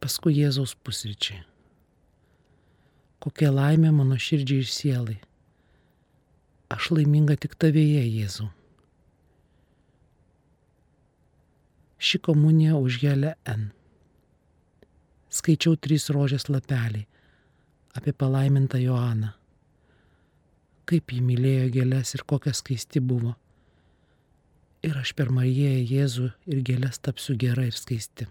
Paskui 0.00 0.36
Jėzaus 0.36 0.74
pusryčiai. 0.84 1.44
Kokia 3.24 3.50
laimė 3.54 3.92
mano 3.96 4.18
širdžiai 4.20 4.64
ir 4.64 4.68
sielai. 4.68 5.16
Aš 6.74 6.90
laiminga 6.92 7.36
tik 7.40 7.54
tavėje, 7.60 8.02
Jėzau. 8.04 8.50
Ši 12.04 12.20
komunija 12.26 12.76
užgelia 12.76 13.32
N. 13.48 13.70
Skaičiau 15.32 15.78
trys 15.80 16.10
rožės 16.12 16.50
lapeliai 16.52 17.06
apie 17.96 18.12
palaimintą 18.12 18.82
Joaną 18.82 19.32
kaip 20.88 21.12
jį 21.12 21.22
mylėjo 21.24 21.68
gėlės 21.74 22.14
ir 22.16 22.22
kokia 22.28 22.52
skaisti 22.56 23.00
buvo. 23.00 23.34
Ir 24.84 24.96
aš 25.00 25.14
per 25.16 25.30
Mariją 25.32 25.80
Jėzų 25.80 26.30
ir 26.52 26.58
gėlės 26.68 27.00
tapsiu 27.00 27.36
gera 27.40 27.64
ir 27.64 27.76
skaisti. 27.76 28.26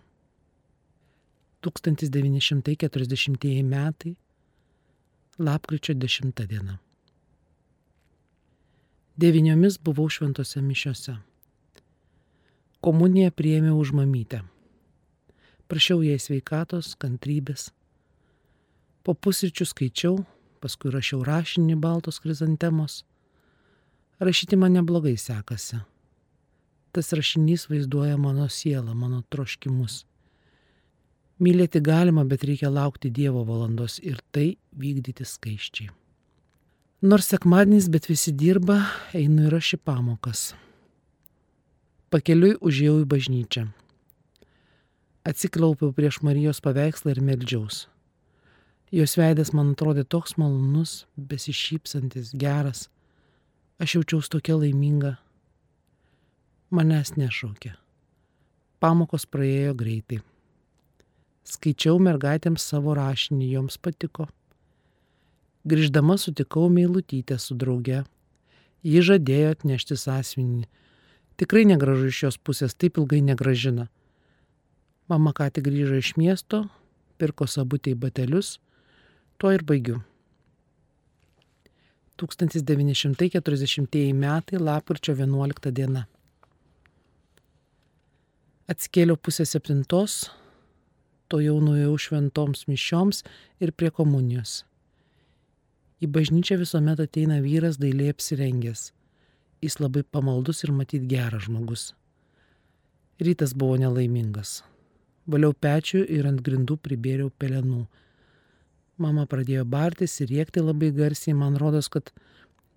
1940 1.65 3.63
metai, 3.65 4.13
lapkričio 5.39 5.95
10 5.95 6.45
diena. 6.47 6.77
Deviniomis 9.15 9.79
buvau 9.79 10.09
šventose 10.09 10.61
mišiose. 10.61 11.15
Komuniją 12.81 13.31
priėmiau 13.31 13.77
už 13.79 13.93
mamytę. 13.97 14.43
Prašiau 15.67 16.03
jai 16.05 16.19
sveikatos, 16.19 16.93
kantrybės. 16.99 17.71
Po 19.03 19.13
pusryčių 19.13 19.65
skaičiau, 19.65 20.19
paskui 20.61 20.91
rašiau 20.93 21.23
rašinį 21.25 21.79
baltos 21.81 22.19
krizantemos. 22.21 23.03
Rašyti 24.19 24.59
man 24.59 24.77
neblogai 24.77 25.15
sekasi. 25.17 25.81
Tas 26.93 27.09
rašinys 27.13 27.69
vaizduoja 27.69 28.17
mano 28.17 28.45
sielą, 28.49 28.93
mano 28.93 29.23
troškimus. 29.29 30.03
Mylėti 31.43 31.81
galima, 31.83 32.23
bet 32.23 32.45
reikia 32.47 32.69
laukti 32.71 33.11
Dievo 33.11 33.41
valandos 33.43 33.97
ir 33.99 34.21
tai 34.31 34.53
vykdyti 34.79 35.25
skaiščiai. 35.27 35.89
Nors 37.03 37.27
sekmadienis, 37.33 37.89
bet 37.91 38.07
visi 38.07 38.31
dirba, 38.31 38.77
einu 39.11 39.49
ir 39.49 39.57
aš 39.57 39.73
į 39.75 39.79
pamokas. 39.83 40.43
Pakeliui 42.13 42.53
užėjau 42.63 43.01
į 43.01 43.09
bažnyčią. 43.11 43.65
Atsiklaupiau 45.27 45.91
prieš 45.95 46.21
Marijos 46.23 46.63
paveikslą 46.63 47.11
ir 47.11 47.19
meldžiaus. 47.27 47.87
Jos 48.93 49.17
veidas 49.19 49.51
man 49.51 49.73
atrodė 49.73 50.05
toks 50.07 50.37
malonus, 50.39 51.03
besišypsantis, 51.17 52.31
geras. 52.39 52.87
Aš 53.83 53.97
jaučiausi 53.97 54.31
tokia 54.37 54.55
laiminga, 54.61 55.17
Manęs 56.73 57.11
nešaukė. 57.13 57.75
Pamokos 58.81 59.27
praėjo 59.29 59.75
greitai. 59.77 60.23
Skaičiau 61.43 61.99
mergaitėms 61.99 62.63
savo 62.63 62.95
rašinį, 62.95 63.49
joms 63.57 63.77
patiko. 63.77 64.29
Grįždama 65.67 66.17
sutikau 66.19 66.69
meilutytę 66.71 67.37
su 67.39 67.55
drauge. 67.55 68.03
Ji 68.83 69.03
žadėjo 69.07 69.51
atnešti 69.55 69.97
sąsvinį. 69.99 70.65
Tikrai 71.39 71.63
negražu 71.67 72.09
iš 72.11 72.23
jos 72.25 72.37
pusės, 72.37 72.75
taip 72.75 72.99
ilgai 72.99 73.21
negražina. 73.23 73.87
Mama 75.11 75.33
ką 75.35 75.49
tik 75.51 75.67
grįžo 75.67 75.99
iš 75.99 76.13
miesto, 76.19 76.65
pirko 77.19 77.47
sabutį 77.47 77.95
į 77.95 77.99
batelius, 78.05 78.57
tuo 79.39 79.51
ir 79.55 79.63
baigiu. 79.67 80.01
1940 82.19 84.13
metai, 84.13 84.59
lapkričio 84.59 85.15
11 85.17 85.71
diena. 85.75 86.05
Atskėliau 88.69 89.17
pusę 89.19 89.45
septintos, 89.49 90.29
to 91.33 91.39
jau 91.41 91.55
nuėjau 91.57 91.95
šventoms 91.97 92.67
mišioms 92.69 93.23
ir 93.57 93.71
prie 93.73 93.89
komunijos. 93.89 94.61
Į 96.03 96.09
bažnyčią 96.13 96.59
visuomet 96.61 96.99
ateina 97.01 97.39
vyras 97.41 97.79
dailiai 97.81 98.11
apsirengęs. 98.13 98.91
Jis 99.63 99.79
labai 99.79 100.03
pamaldus 100.03 100.61
ir 100.67 100.73
matyt 100.75 101.07
geras 101.09 101.47
žmogus. 101.47 101.93
Rytas 103.23 103.55
buvo 103.57 103.79
nelaimingas. 103.81 104.61
Valiau 105.25 105.55
pečių 105.55 106.03
ir 106.11 106.27
ant 106.29 106.43
grindų 106.45 106.77
pribėriau 106.85 107.31
pelenų. 107.41 107.87
Mama 109.01 109.25
pradėjo 109.25 109.63
bartis 109.65 110.19
ir 110.21 110.29
rėkti 110.35 110.61
labai 110.61 110.91
garsiai, 110.93 111.33
man 111.33 111.57
rodos, 111.57 111.89
kad 111.89 112.11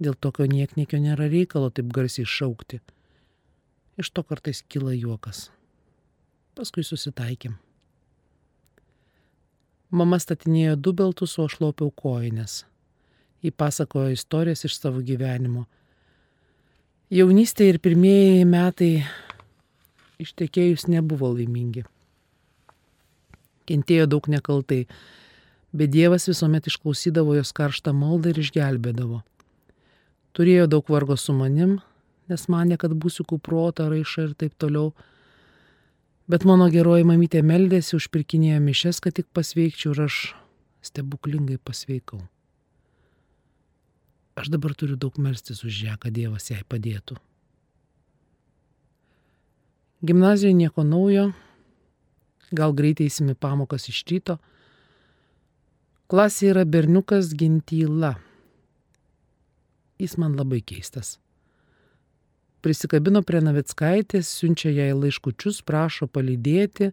dėl 0.00 0.16
tokio 0.16 0.46
niekniekio 0.48 1.02
nėra 1.02 1.28
reikalo 1.28 1.68
taip 1.68 1.92
garsiai 1.92 2.24
šaukti. 2.24 2.80
Iš 4.00 4.14
to 4.16 4.24
kartais 4.24 4.62
kyla 4.64 4.96
juokas. 4.96 5.50
Paskui 6.56 6.86
susitaikėm. 6.86 7.58
Mama 9.96 10.18
statinėjo 10.20 10.76
du 10.76 10.92
beltus, 10.96 11.38
o 11.40 11.46
aš 11.48 11.58
lopiau 11.62 11.90
koinės. 11.90 12.64
Ji 13.44 13.52
pasakojo 13.52 14.12
istorijas 14.12 14.66
iš 14.68 14.76
savo 14.76 15.00
gyvenimo. 15.04 15.64
Jaunystė 17.12 17.70
ir 17.70 17.78
pirmieji 17.80 18.44
metai 18.48 18.90
ištekėjus 20.20 20.88
nebuvo 20.90 21.30
laimingi. 21.36 21.86
Kentėjo 23.66 24.08
daug 24.10 24.28
nekaltai 24.30 24.84
bet 25.76 25.90
Dievas 25.90 26.28
visuomet 26.28 26.66
išklausydavo 26.70 27.36
jos 27.36 27.52
karštą 27.56 27.92
maldą 27.96 28.32
ir 28.32 28.40
išgelbėdavo. 28.40 29.20
Turėjo 30.36 30.66
daug 30.70 30.88
vargo 30.92 31.16
su 31.20 31.34
manim, 31.36 31.78
nes 32.30 32.48
mane, 32.52 32.76
kad 32.80 32.92
būsiu 32.92 33.26
kuprota, 33.28 33.88
raiša 33.92 34.28
ir 34.28 34.34
taip 34.40 34.56
toliau. 34.60 34.92
Bet 36.26 36.42
mano 36.48 36.66
geroji 36.72 37.06
mamytė 37.06 37.42
meldėsi, 37.46 37.94
užpirkinėjo 37.98 38.58
mišes, 38.64 38.98
kad 39.02 39.14
tik 39.14 39.28
pasveikčiau 39.36 39.94
ir 39.94 40.06
aš 40.08 40.16
stebuklingai 40.86 41.60
pasveikau. 41.62 42.18
Aš 44.36 44.50
dabar 44.52 44.74
turiu 44.74 44.98
daug 45.00 45.16
melstis 45.22 45.62
už 45.64 45.78
ją, 45.86 45.94
kad 46.02 46.12
Dievas 46.16 46.50
jai 46.50 46.64
padėtų. 46.66 47.16
Gimnazijoje 50.06 50.58
nieko 50.58 50.84
naujo, 50.84 51.30
gal 52.52 52.74
greitai 52.76 53.06
įsimi 53.08 53.38
pamokas 53.38 53.88
iš 53.88 54.02
ryto, 54.10 54.36
Klasė 56.06 56.52
yra 56.52 56.62
berniukas 56.62 57.32
gentyla. 57.34 58.12
Jis 59.98 60.12
man 60.22 60.36
labai 60.38 60.60
keistas. 60.62 61.16
Prisikabino 62.66 63.20
prie 63.22 63.38
Navickaitės, 63.46 64.26
siunčia 64.40 64.72
jai 64.74 64.88
laiškučius, 64.90 65.60
prašo 65.62 66.08
palydėti. 66.10 66.88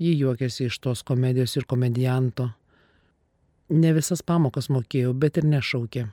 Ji 0.00 0.12
juokiasi 0.16 0.70
iš 0.70 0.78
tos 0.80 1.02
komedijos 1.04 1.52
ir 1.58 1.66
komedijanto. 1.68 2.46
Ne 3.76 3.90
visas 3.92 4.22
pamokas 4.24 4.70
mokėjau, 4.72 5.10
bet 5.12 5.36
ir 5.36 5.44
nešaukė. 5.50 6.06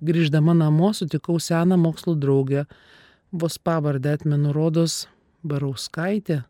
Grįždama 0.00 0.54
namo 0.56 0.94
sutikau 0.96 1.36
seną 1.36 1.76
mokslo 1.82 2.16
draugę, 2.16 2.64
vos 3.36 3.60
pavardę 3.60 4.16
atmenu 4.16 4.56
rodos 4.56 5.02
Barauskaitė. 5.44 6.40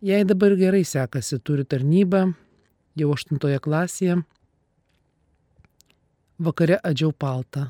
Jai 0.00 0.22
dabar 0.24 0.56
gerai 0.56 0.80
sekasi, 0.88 1.42
turi 1.44 1.68
tarnybą, 1.68 2.24
jau 2.96 3.12
aštuntoje 3.12 3.60
klasėje. 3.60 4.16
Vakare 6.40 6.80
adžiau 6.80 7.12
paltą. 7.12 7.68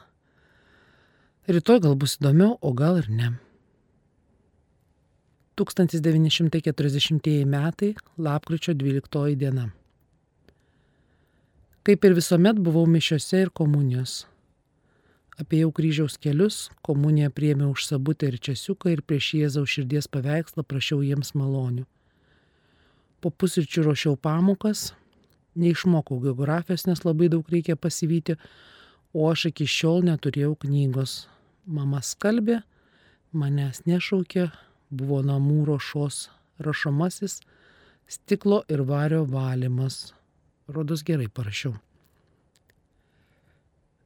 Rytoj 1.50 1.81
gal 1.83 1.96
bus 1.98 2.20
įdomiau, 2.20 2.52
o 2.62 2.70
gal 2.70 3.00
ir 3.00 3.09
ne. 3.11 3.33
1940 5.59 7.44
metai, 7.50 7.96
lapkričio 8.14 8.76
12 8.78 9.35
diena. 9.40 9.64
Kaip 11.83 12.07
ir 12.07 12.14
visuomet 12.14 12.62
buvau 12.62 12.87
mišiose 12.87 13.42
ir 13.42 13.50
komunijos. 13.50 14.28
Apėjau 15.42 15.72
kryžiaus 15.74 16.14
kelius, 16.22 16.70
komuniją 16.87 17.35
priėmiau 17.35 17.74
už 17.74 17.88
sabutę 17.90 18.31
ir 18.31 18.38
čiasiuką 18.38 18.94
ir 18.94 19.02
prieš 19.02 19.35
Jėzaus 19.40 19.74
širdies 19.74 20.07
paveikslą 20.07 20.62
prašiau 20.62 21.02
jiems 21.02 21.35
malonių. 21.35 21.88
Po 23.18 23.35
pusryčių 23.35 23.88
ruošiau 23.88 24.14
pamokas, 24.14 24.92
neišmokau 25.59 26.22
geografijos, 26.22 26.87
nes 26.87 27.02
labai 27.02 27.26
daug 27.35 27.50
reikia 27.50 27.74
pasivyti, 27.74 28.38
o 29.12 29.29
aš 29.31 29.48
iki 29.53 29.66
šiol 29.68 30.03
neturėjau 30.09 30.57
knygos. 30.64 31.27
Mama 31.66 32.01
skalbė, 32.03 32.62
manęs 33.33 33.85
nešaukė, 33.87 34.48
buvo 34.90 35.20
namų 35.25 35.64
rošos 35.68 36.27
rašomasis, 36.62 37.40
stiklo 38.09 38.62
ir 38.68 38.83
vario 38.88 39.25
valymas. 39.29 40.12
Rodos 40.68 41.05
gerai 41.05 41.29
parašiau. 41.29 41.75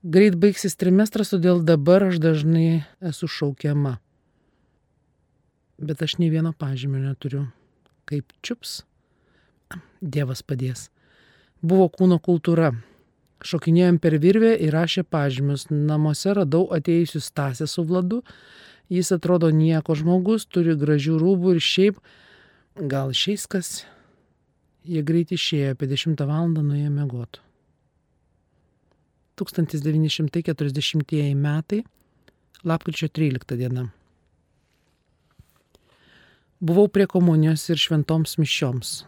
Greit 0.07 0.37
baigsis 0.39 0.77
trimestras, 0.79 1.33
todėl 1.35 1.63
dabar 1.67 2.09
aš 2.11 2.21
dažnai 2.23 2.85
esu 3.01 3.29
šaukiama. 3.31 3.97
Bet 5.83 6.03
aš 6.03 6.19
nei 6.21 6.31
vieno 6.33 6.53
pažymio 6.57 7.03
neturiu. 7.03 7.47
Kaip 8.07 8.31
čiups, 8.47 8.85
Dievas 10.01 10.45
padės 10.47 10.87
buvo 11.63 11.89
kūno 11.91 12.19
kultūra. 12.23 12.71
Šokinėjom 13.45 13.99
per 14.01 14.17
virvę 14.21 14.55
ir 14.65 14.73
rašė 14.73 15.03
pažymius. 15.05 15.67
Namuose 15.71 16.33
radau 16.37 16.67
atėjusius 16.73 17.29
Stasę 17.31 17.67
su 17.69 17.85
Vladu. 17.85 18.23
Jis 18.89 19.13
atrodo 19.13 19.51
nieko 19.51 19.97
žmogus, 19.99 20.47
turi 20.47 20.77
gražių 20.79 21.19
rūbų 21.21 21.57
ir 21.57 21.61
šiaip 21.61 21.99
gal 22.93 23.13
šiais 23.13 23.47
kas. 23.51 23.85
Jie 24.87 25.03
greit 25.03 25.33
išėjo, 25.35 25.75
apie 25.75 25.87
10 25.91 26.23
val. 26.29 26.49
nuėjo 26.55 26.91
mėgoti. 26.95 27.43
1940 29.37 31.35
metai, 31.35 31.85
lapkričio 32.65 33.09
13 33.09 33.57
diena. 33.59 33.91
Buvau 36.61 36.89
prie 36.89 37.07
komunijos 37.11 37.69
ir 37.69 37.77
šventoms 37.77 38.39
mišioms 38.41 39.05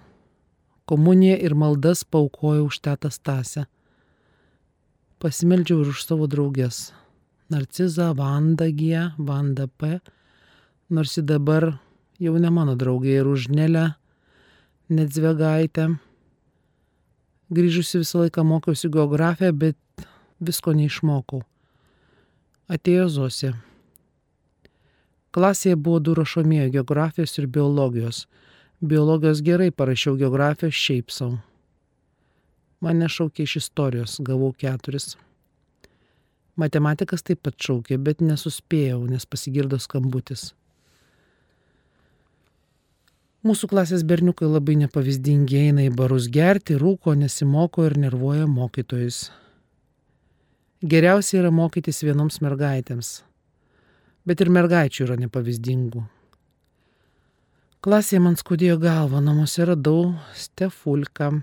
komuniją 0.89 1.37
ir 1.45 1.55
maldas 1.55 2.05
paukojau 2.05 2.69
už 2.71 2.81
tetą 2.81 3.11
Stasę. 3.13 3.67
Pasimeldžiau 5.19 5.81
ir 5.83 5.89
už 5.91 6.05
savo 6.07 6.29
draugės. 6.31 6.93
Narcizą, 7.51 8.13
Vanda 8.15 8.69
G, 8.71 9.09
Vanda 9.19 9.67
P, 9.67 9.99
nors 10.95 11.17
ji 11.17 11.25
dabar 11.27 11.73
jau 12.23 12.37
ne 12.39 12.51
mano 12.55 12.77
draugė 12.79 13.17
ir 13.19 13.27
už 13.27 13.49
Nelę, 13.51 13.97
Nedzvegaitę. 14.95 15.89
Grįžusi 17.51 18.05
visą 18.05 18.23
laiką 18.23 18.45
mokiausi 18.47 18.93
geografiją, 18.95 19.51
bet 19.59 20.07
visko 20.39 20.77
neišmokau. 20.79 21.43
Atėjo 22.71 23.09
Zosė. 23.11 23.53
Klasėje 25.35 25.77
buvo 25.77 25.99
du 25.99 26.15
rašomieji 26.15 26.77
geografijos 26.79 27.35
ir 27.41 27.51
biologijos. 27.51 28.27
Biologijos 28.79 29.43
gerai 29.43 29.73
parašiau 29.75 30.15
geografijos 30.21 30.79
šiaip 30.79 31.11
savo. 31.11 31.41
Mane 32.85 33.09
šaukė 33.11 33.43
iš 33.43 33.57
istorijos, 33.63 34.21
gavau 34.23 34.53
keturis. 34.55 35.17
Matematikas 36.59 37.25
taip 37.27 37.43
pat 37.47 37.59
šaukė, 37.63 37.99
bet 38.03 38.23
nesuspėjau, 38.23 39.01
nes 39.11 39.27
pasigirdo 39.27 39.79
skambutis. 39.83 40.53
Mūsų 43.47 43.69
klasės 43.71 44.03
berniukai 44.03 44.49
labai 44.51 44.75
nepavyzdingi 44.81 45.61
eina 45.69 45.85
į 45.87 45.93
barus 45.95 46.27
gerti, 46.35 46.75
rūko, 46.79 47.15
nesimoko 47.15 47.85
ir 47.87 47.95
nervuoja 48.03 48.49
mokytojus. 48.51 49.29
Geriausia 50.83 51.41
yra 51.41 51.53
mokytis 51.55 52.03
vienoms 52.07 52.41
mergaitėms, 52.43 53.13
bet 54.27 54.43
ir 54.43 54.51
mergaičių 54.55 55.07
yra 55.07 55.19
nepavyzdingų. 55.23 56.03
Klasėje 57.83 58.21
man 58.23 58.35
skaudėjo 58.39 58.81
galvą, 58.83 59.23
namuose 59.23 59.67
radau 59.67 60.13
Stefulką. 60.35 61.41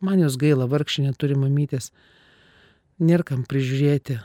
Man 0.00 0.22
jos 0.22 0.38
gaila, 0.40 0.64
vargšė 0.70 1.04
neturi 1.04 1.36
mamytės. 1.36 1.90
Nėra 3.00 3.24
kam 3.28 3.44
prižiūrėti. 3.48 4.18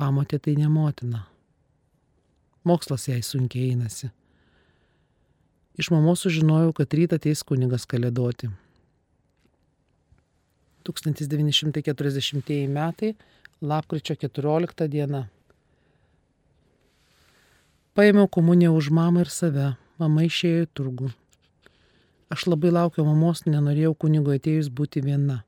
Pamotė 0.00 0.40
tai 0.40 0.56
ne 0.56 0.68
motina. 0.72 1.26
Mokslas 2.64 3.08
jai 3.10 3.20
sunkiai 3.20 3.74
einasi. 3.74 4.08
Iš 5.76 5.90
mamos 5.92 6.24
sužinojau, 6.24 6.72
kad 6.76 6.96
rytą 6.96 7.18
ateis 7.20 7.42
kunigas 7.44 7.84
kalėdoti. 7.90 8.48
1940 10.84 12.68
metai, 12.72 13.14
lapkričio 13.60 14.16
14 14.20 14.88
diena. 14.88 15.24
Paėmiau 17.94 18.28
komuniją 18.28 18.72
už 18.76 18.90
mamą 18.90 19.24
ir 19.24 19.30
save. 19.30 19.74
Mama 20.00 20.24
išėjo 20.26 20.64
į 20.64 20.70
turgų. 20.74 21.12
Aš 22.34 22.48
labai 22.50 22.72
laukiau 22.74 23.04
mamos, 23.06 23.44
nenorėjau 23.46 23.92
kunigo 24.04 24.32
atėjus 24.34 24.70
būti 24.74 25.04
viena. 25.04 25.44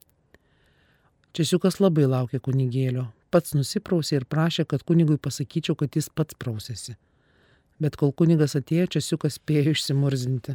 Česiukas 1.35 1.81
labai 1.83 2.07
laukė 2.07 2.39
kunigėlio. 2.45 3.09
Pats 3.35 3.57
nusiprausė 3.59 4.21
ir 4.21 4.29
prašė, 4.31 4.69
kad 4.71 4.85
kunigui 4.87 5.19
pasakyčiau, 5.19 5.75
kad 5.75 5.99
jis 5.99 6.07
pats 6.15 6.39
prausėsi. 6.39 6.95
Bet 7.83 7.99
kol 7.99 8.15
kunigas 8.15 8.55
atėjo, 8.55 8.87
Česiukas 8.97 9.41
spėjo 9.41 9.75
išsimurzinti. 9.75 10.55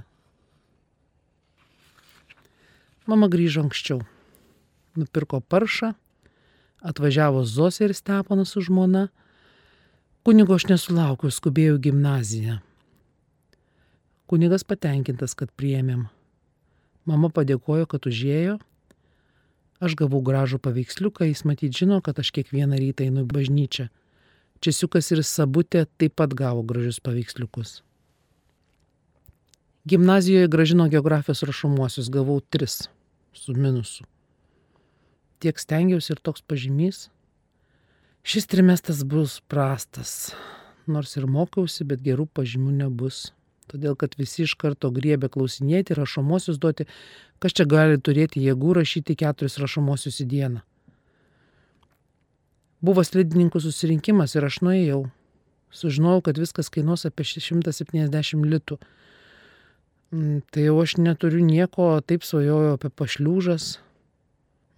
Mama 3.11 3.27
grįžo 3.27 3.65
anksčiau. 3.65 3.99
Nupirko 4.95 5.41
paršą, 5.43 5.91
atvažiavo 6.79 7.43
Zosė 7.43 7.89
ir 7.89 7.97
Stepanas 7.97 8.55
su 8.55 8.63
žmona 8.63 9.09
Kunigo 10.21 10.53
aš 10.53 10.67
nesulaukiu, 10.69 11.31
skubėjau 11.33 11.79
gimnaziją. 11.81 12.59
Kunigas 14.29 14.61
patenkintas, 14.61 15.33
kad 15.33 15.49
priėmėm. 15.57 16.03
Mama 17.09 17.31
padėkojo, 17.33 17.87
kad 17.89 18.05
užėjo. 18.09 18.57
Aš 19.81 19.95
gavau 19.97 20.21
gražų 20.21 20.59
paveiksliuką, 20.61 21.25
jis 21.25 21.41
matyt 21.49 21.73
žino, 21.73 22.01
kad 22.05 22.19
aš 22.21 22.29
kiekvieną 22.35 22.77
rytą 22.77 23.07
einu 23.07 23.25
į 23.25 23.29
bažnyčią. 23.31 23.87
Česiukas 24.61 25.09
ir 25.15 25.23
Sabutė 25.25 25.87
taip 25.97 26.19
pat 26.21 26.35
gavo 26.37 26.61
gražius 26.61 27.01
paveiksliukus. 27.01 27.79
Gimnazijoje 29.89 30.51
gražino 30.53 30.85
geografijos 30.93 31.41
rašomuosius, 31.41 32.11
gavau 32.13 32.37
tris 32.53 32.83
su 33.33 33.57
minusu. 33.57 34.05
Tiek 35.41 35.57
stengiausi 35.57 36.13
ir 36.13 36.21
toks 36.21 36.45
pažymys 36.45 37.07
Šis 38.23 38.45
trimestras 38.45 39.01
bus 39.03 39.39
prastas, 39.49 40.35
nors 40.85 41.15
ir 41.17 41.25
mokiausi, 41.25 41.87
bet 41.89 42.03
gerų 42.05 42.27
pažymių 42.37 42.73
nebus. 42.83 43.31
Todėl, 43.71 43.95
kad 43.95 44.17
visi 44.19 44.43
iš 44.43 44.57
karto 44.59 44.89
griebė 44.91 45.29
klausinėti, 45.31 45.95
rašomosius 45.95 46.59
duoti, 46.59 46.87
kas 47.39 47.55
čia 47.55 47.65
gali 47.69 47.99
turėti 48.03 48.43
jėgų 48.43 48.75
rašyti 48.81 49.15
keturis 49.21 49.55
rašomosius 49.61 50.19
į 50.23 50.27
dieną. 50.33 50.63
Buvo 52.81 53.05
slidininkų 53.05 53.61
susirinkimas 53.63 54.35
ir 54.35 54.47
aš 54.47 54.59
nuėjau. 54.65 55.03
Sužinojau, 55.71 56.23
kad 56.25 56.39
viskas 56.41 56.67
kainuos 56.73 57.05
apie 57.07 57.23
170 57.23 58.43
litų. 58.51 58.79
Mm, 60.11 60.41
tai 60.51 60.65
jau 60.65 60.75
aš 60.81 60.97
neturiu 60.99 61.39
nieko, 61.45 61.93
taip 62.03 62.25
svajojau 62.27 62.75
apie 62.75 62.91
pašliūžas. 62.91 63.77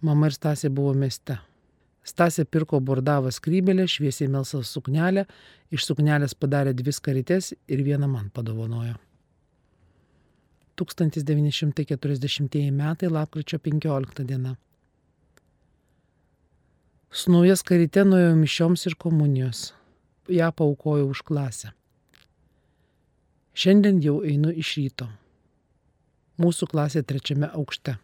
Mama 0.04 0.30
ir 0.30 0.36
Stasė 0.36 0.70
buvo 0.70 0.92
mieste. 0.94 1.40
Stasė 2.04 2.44
pirko 2.44 2.80
bordavą 2.84 3.30
skrybelę, 3.32 3.86
šviesiai 3.88 4.28
melsą 4.28 4.60
suknelę, 4.68 5.24
iš 5.72 5.86
suknelės 5.88 6.36
padarė 6.36 6.74
dvi 6.76 6.92
skarytės 6.92 7.54
ir 7.66 7.82
vieną 7.86 8.08
man 8.12 8.28
padovanojo. 8.34 8.98
1940 10.76 12.70
metai, 12.74 13.08
lapkričio 13.08 13.58
15 13.58 14.24
diena. 14.28 14.56
Su 17.14 17.30
nauja 17.30 17.54
skarytė 17.54 18.02
nuėjau 18.04 18.34
mišioms 18.36 18.86
ir 18.90 18.96
komunijos. 18.98 19.68
Ja 20.28 20.50
paukojau 20.50 21.12
už 21.12 21.22
klasę. 21.22 21.70
Šiandien 23.54 24.00
jau 24.02 24.18
einu 24.26 24.50
iš 24.50 24.72
ryto. 24.80 25.06
Mūsų 26.42 26.66
klasė 26.72 27.04
trečiame 27.06 27.46
aukšte. 27.54 27.94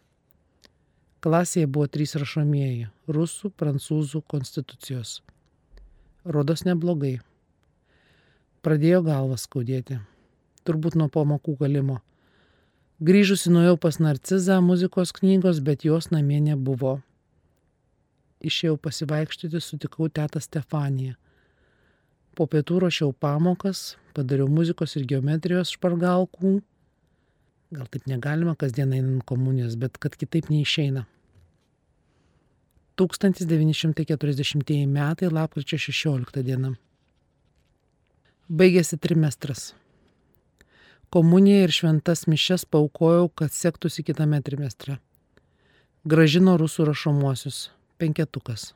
Klasėje 1.21 1.67
buvo 1.69 1.85
trys 1.85 2.15
rašomieji- 2.17 2.87
rusų, 3.15 3.51
prancūzų, 3.53 4.23
konstitucijos. 4.25 5.21
Rodos 6.25 6.63
neblogai. 6.65 7.19
Pradėjo 8.65 9.03
galvas 9.05 9.45
skaudėti. 9.45 9.99
Turbūt 10.65 10.95
nuo 10.95 11.09
pamokų 11.09 11.57
galimo. 11.59 11.99
Grįžusi 13.01 13.53
nuėjau 13.53 13.77
pas 13.77 13.99
narcizą 13.99 14.57
muzikos 14.65 15.13
knygos, 15.13 15.59
bet 15.59 15.85
jos 15.85 16.09
namie 16.09 16.41
nebuvo. 16.41 17.03
Išėjau 18.41 18.77
pasivaikščioti, 18.77 19.61
sutikau 19.61 20.09
tetą 20.09 20.41
Stefaniją. 20.41 21.15
Po 22.33 22.47
pietų 22.47 22.79
ruošiau 22.81 23.13
pamokas, 23.13 23.95
padariau 24.13 24.49
muzikos 24.49 24.95
ir 24.97 25.05
geometrijos 25.05 25.73
špargalkų, 25.77 26.63
Gal 27.71 27.87
taip 27.87 28.07
negalima 28.09 28.51
kasdien 28.59 28.91
einant 28.91 29.23
komunijos, 29.23 29.77
bet 29.79 29.95
kad 30.03 30.17
kitaip 30.19 30.49
neišeina. 30.51 31.05
1940 32.99 34.87
metai, 34.91 35.29
lapkričio 35.31 35.79
16 35.79 36.43
diena. 36.43 36.73
Baigėsi 38.51 38.99
trimestras. 38.99 39.69
Komuniją 41.15 41.63
ir 41.63 41.73
šventas 41.75 42.25
mišes 42.27 42.67
paukojau, 42.67 43.29
kad 43.31 43.55
sektųsi 43.55 44.03
kitame 44.03 44.41
trimestre. 44.43 44.97
Gražino 46.03 46.57
rusų 46.59 46.89
rašomuosius- 46.91 47.69
penketukas. 47.99 48.73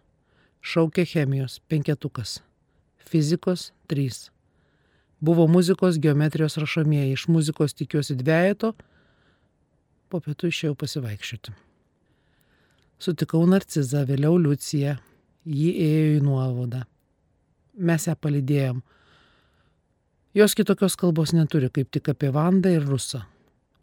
Šaukė 0.63 1.05
chemijos- 1.05 1.59
penketukas. 1.69 2.39
Fizikos- 2.97 3.71
trys 3.89 4.29
Buvo 5.19 5.47
muzikos 5.47 5.99
geometrijos 5.99 6.57
rašomieji. 6.57 7.13
Iš 7.13 7.27
muzikos 7.27 7.73
tikiuosi 7.73 8.17
dviejato, 8.19 8.73
po 10.09 10.19
pietų 10.23 10.51
išėjau 10.51 10.75
pasivaikščioti. 10.79 11.53
Sutikau 12.99 13.43
Narcizą, 13.49 14.05
vėliau 14.07 14.37
Liuciją, 14.39 14.97
ji 15.45 15.71
ėjo 15.85 16.17
į 16.17 16.25
nuovodą. 16.25 16.83
Mes 17.75 18.07
ją 18.07 18.15
palydėjom. 18.15 18.81
Jos 20.35 20.55
kitokios 20.55 20.95
kalbos 20.99 21.31
neturi, 21.35 21.69
kaip 21.71 21.91
tik 21.91 22.09
apie 22.11 22.31
Vandą 22.35 22.71
ir 22.75 22.83
Rusą. 22.87 23.23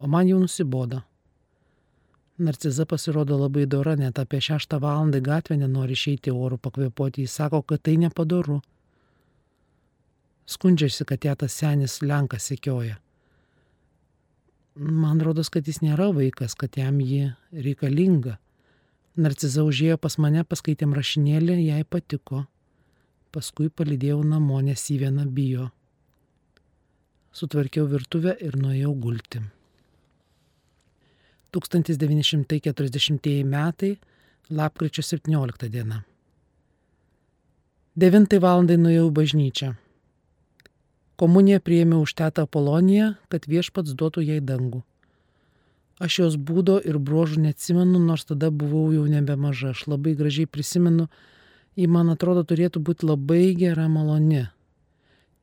O 0.00 0.08
man 0.08 0.28
jau 0.28 0.40
nusibodo. 0.40 1.02
Narciza 2.42 2.86
pasirodo 2.88 3.36
labai 3.38 3.66
dora, 3.70 3.94
net 3.96 4.18
apie 4.18 4.40
šeštą 4.40 4.80
valandą 4.82 5.20
gatvę 5.22 5.56
nenori 5.60 5.94
išeiti 5.96 6.32
oro 6.32 6.56
pakvepuoti. 6.58 7.22
Jis 7.26 7.36
sako, 7.38 7.62
kad 7.62 7.82
tai 7.84 7.98
nepadoru. 8.00 8.60
Skundžiasi, 10.46 11.06
kad 11.06 11.24
ją 11.24 11.34
tas 11.38 11.54
senis 11.54 12.00
Lenkas 12.02 12.48
sekioja. 12.50 12.98
Man 14.74 15.20
rodos, 15.20 15.50
kad 15.52 15.66
jis 15.68 15.82
nėra 15.84 16.08
vaikas, 16.16 16.56
kad 16.56 16.76
jam 16.80 17.00
ji 17.00 17.32
reikalinga. 17.52 18.38
Narciza 19.20 19.64
užėjo 19.68 19.98
pas 20.00 20.16
mane, 20.16 20.44
paskaitėm 20.48 20.94
rašinėlį, 20.96 21.58
jai 21.68 21.84
patiko. 21.84 22.46
Paskui 23.32 23.68
palidėjau 23.68 24.22
namo, 24.24 24.60
nes 24.64 24.80
į 24.92 24.98
vieną 25.04 25.26
bijo. 25.28 25.68
Sutvarkiau 27.32 27.84
virtuvę 27.88 28.36
ir 28.40 28.56
nuėjau 28.60 28.94
gulti. 28.96 29.42
1940 31.52 33.44
metai, 33.44 33.98
lapkričio 34.48 35.02
17 35.04 35.68
diena. 35.68 36.02
9 37.96 38.40
val. 38.40 38.64
nuėjau 38.64 39.08
į 39.10 39.12
bažnyčią. 39.12 39.81
Komuniją 41.22 41.60
priėmė 41.62 42.00
už 42.02 42.16
tetą 42.18 42.48
Apoloniją, 42.48 43.12
kad 43.30 43.44
viešpats 43.46 43.94
duotų 43.94 44.24
jai 44.26 44.40
dangų. 44.42 44.80
Aš 46.02 46.16
jos 46.18 46.36
būdo 46.48 46.80
ir 46.82 46.96
bruožų 46.98 47.44
neatsimenu, 47.44 48.00
nors 48.02 48.26
tada 48.26 48.48
buvau 48.50 48.88
jau 48.90 49.04
nebe 49.06 49.36
maža. 49.38 49.70
Aš 49.70 49.84
labai 49.92 50.16
gražiai 50.18 50.50
prisimenu, 50.50 51.06
ji 51.78 51.86
man 51.86 52.10
atrodo 52.10 52.42
turėtų 52.42 52.82
būti 52.82 53.06
labai 53.06 53.52
gera, 53.60 53.86
maloni. 53.86 54.48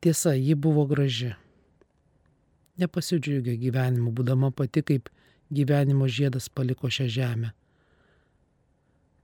Tiesa, 0.04 0.34
ji 0.36 0.52
buvo 0.52 0.84
graži. 0.90 1.32
Nepasidžiaugia 2.76 3.56
gyvenimu, 3.64 4.12
būdama 4.12 4.52
pati 4.52 4.84
kaip 4.84 5.08
gyvenimo 5.48 6.10
žiedas 6.12 6.52
paliko 6.52 6.92
šią 6.92 7.08
žemę. 7.16 7.54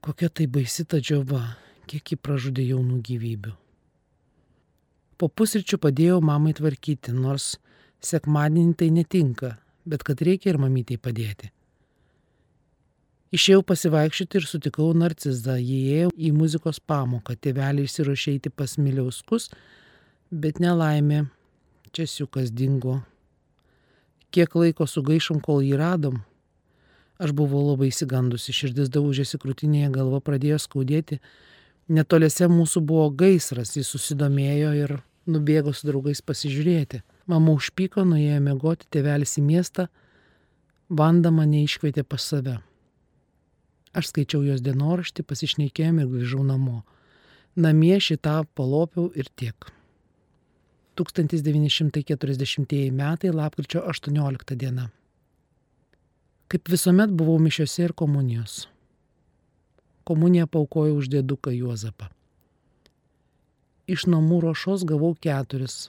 Kokia 0.01 0.33
tai 0.33 0.49
baisi 0.49 0.89
ta 0.89 0.97
džiova, 0.97 1.45
kiek 1.85 2.15
ji 2.15 2.17
pražudė 2.17 2.65
jaunų 2.65 3.01
gyvybių. 3.05 3.57
Po 5.17 5.29
pusryčių 5.29 5.79
padėjau 5.81 6.21
mamai 6.21 6.53
tvarkyti, 6.57 7.13
nors 7.13 7.55
sekmadienį 8.05 8.73
tai 8.77 8.89
netinka, 8.93 9.55
bet 9.85 10.03
kad 10.05 10.21
reikia 10.21 10.51
ir 10.53 10.59
mamytėj 10.61 10.99
padėti. 11.01 11.49
Išėjau 13.33 13.63
pasivaikščioti 13.67 14.39
ir 14.39 14.45
sutikau 14.47 14.91
narcizą, 14.95 15.57
ėjo 15.59 16.13
į 16.15 16.29
muzikos 16.31 16.77
pamoką, 16.79 17.35
tėveliai 17.35 17.89
išsiruošė 17.89 18.37
eiti 18.37 18.51
pas 18.53 18.77
miliauskus, 18.79 19.49
bet 20.31 20.61
nelaimė, 20.63 21.25
čiasiukas 21.91 22.53
dingo. 22.55 23.01
Kiek 24.31 24.55
laiko 24.55 24.87
sugaišom, 24.87 25.41
kol 25.43 25.59
jį 25.65 25.75
radom. 25.81 26.21
Aš 27.19 27.33
buvau 27.35 27.65
labai 27.71 27.89
įsigandusi, 27.89 28.53
širdis 28.53 28.93
daužėsi 28.93 29.39
krūtinėje, 29.41 29.89
galva 29.97 30.21
pradėjo 30.21 30.61
skaudėti, 30.61 31.17
netoliese 31.89 32.47
mūsų 32.51 32.83
buvo 32.85 33.09
gaisras, 33.09 33.73
jis 33.75 33.89
susidomėjo 33.91 34.73
ir 34.77 34.97
Nubėgo 35.27 35.73
su 35.75 35.87
draugais 35.89 36.21
pasižiūrėti. 36.23 37.01
Mama 37.27 37.53
užpyko, 37.57 38.05
nuėjo 38.07 38.39
mėgoti, 38.43 38.87
tėvelis 38.91 39.35
į 39.39 39.43
miestą, 39.43 39.87
Vanda 40.87 41.33
mane 41.35 41.65
iškvietė 41.67 42.05
pas 42.07 42.23
save. 42.23 42.61
Aš 43.91 44.13
skaičiau 44.13 44.45
jos 44.45 44.61
dienoraštį, 44.63 45.25
pasišnekėjom 45.27 45.99
ir 45.99 46.07
grįžau 46.13 46.45
namo. 46.47 46.85
Namie 47.59 47.97
šitą 47.99 48.45
palopiau 48.55 49.09
ir 49.11 49.27
tiek. 49.35 49.67
1940 50.95 52.91
metai, 52.95 53.33
lapkričio 53.35 53.83
18 53.83 54.55
diena. 54.55 54.87
Kaip 56.47 56.71
visuomet 56.71 57.11
buvau 57.11 57.35
mišiuose 57.43 57.83
ir 57.89 57.93
komunijos. 57.93 58.69
Komuniją 60.07 60.47
paukoju 60.47 60.95
už 61.01 61.11
dėduką 61.11 61.51
Juozapą. 61.51 62.07
Iš 63.87 64.03
namų 64.11 64.41
ruošos 64.43 64.83
gavau 64.87 65.13
keturis. 65.15 65.87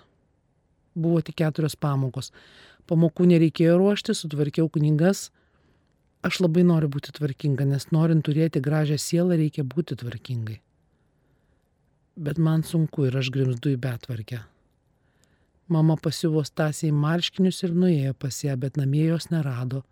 Buvo 0.94 1.18
tik 1.22 1.40
keturios 1.40 1.74
pamokos. 1.74 2.30
Pamokų 2.88 3.26
nereikėjo 3.32 3.74
ruošti, 3.80 4.14
sutvarkiau 4.14 4.70
knygas. 4.70 5.28
Aš 6.22 6.40
labai 6.44 6.64
noriu 6.66 6.90
būti 6.90 7.12
tvarkinga, 7.14 7.66
nes 7.66 7.90
norint 7.94 8.24
turėti 8.26 8.62
gražią 8.62 8.98
sielą 9.02 9.38
reikia 9.38 9.66
būti 9.66 9.98
tvarkingai. 9.98 10.61
Bet 12.18 12.38
man 12.42 12.64
sunku 12.66 13.06
ir 13.06 13.18
aš 13.18 13.30
grimzdu 13.34 13.74
į 13.74 13.82
betvarkę. 13.82 14.40
Mama 15.68 15.98
pasiuvo 16.00 16.42
stasiai 16.46 16.94
marškinius 16.94 17.62
ir 17.66 17.74
nuėjo 17.76 18.14
pas 18.18 18.42
ją, 18.42 18.56
bet 18.56 18.78
namie 18.80 19.04
jos 19.11 19.28
nerado. 19.30 19.84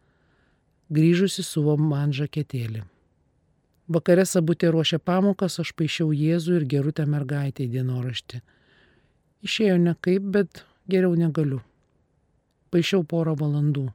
Grįžusi 0.90 1.44
suvo 1.44 1.76
man 1.76 2.14
žaketėlį. 2.16 2.86
Vakare 3.86 4.24
sabutė 4.26 4.72
ruošė 4.74 4.98
pamokas, 4.98 5.60
aš 5.62 5.70
paaišiau 5.78 6.10
Jėzų 6.10 6.56
ir 6.58 6.64
gerutę 6.66 7.04
mergaitę 7.06 7.62
į 7.62 7.70
dienoraštį. 7.76 8.40
Išėjo 9.46 9.76
ne 9.78 9.94
kaip, 10.02 10.26
bet 10.34 10.64
geriau 10.90 11.14
negaliu. 11.14 11.60
Paaišiau 12.74 13.06
porą 13.06 13.36
valandų. 13.38 13.86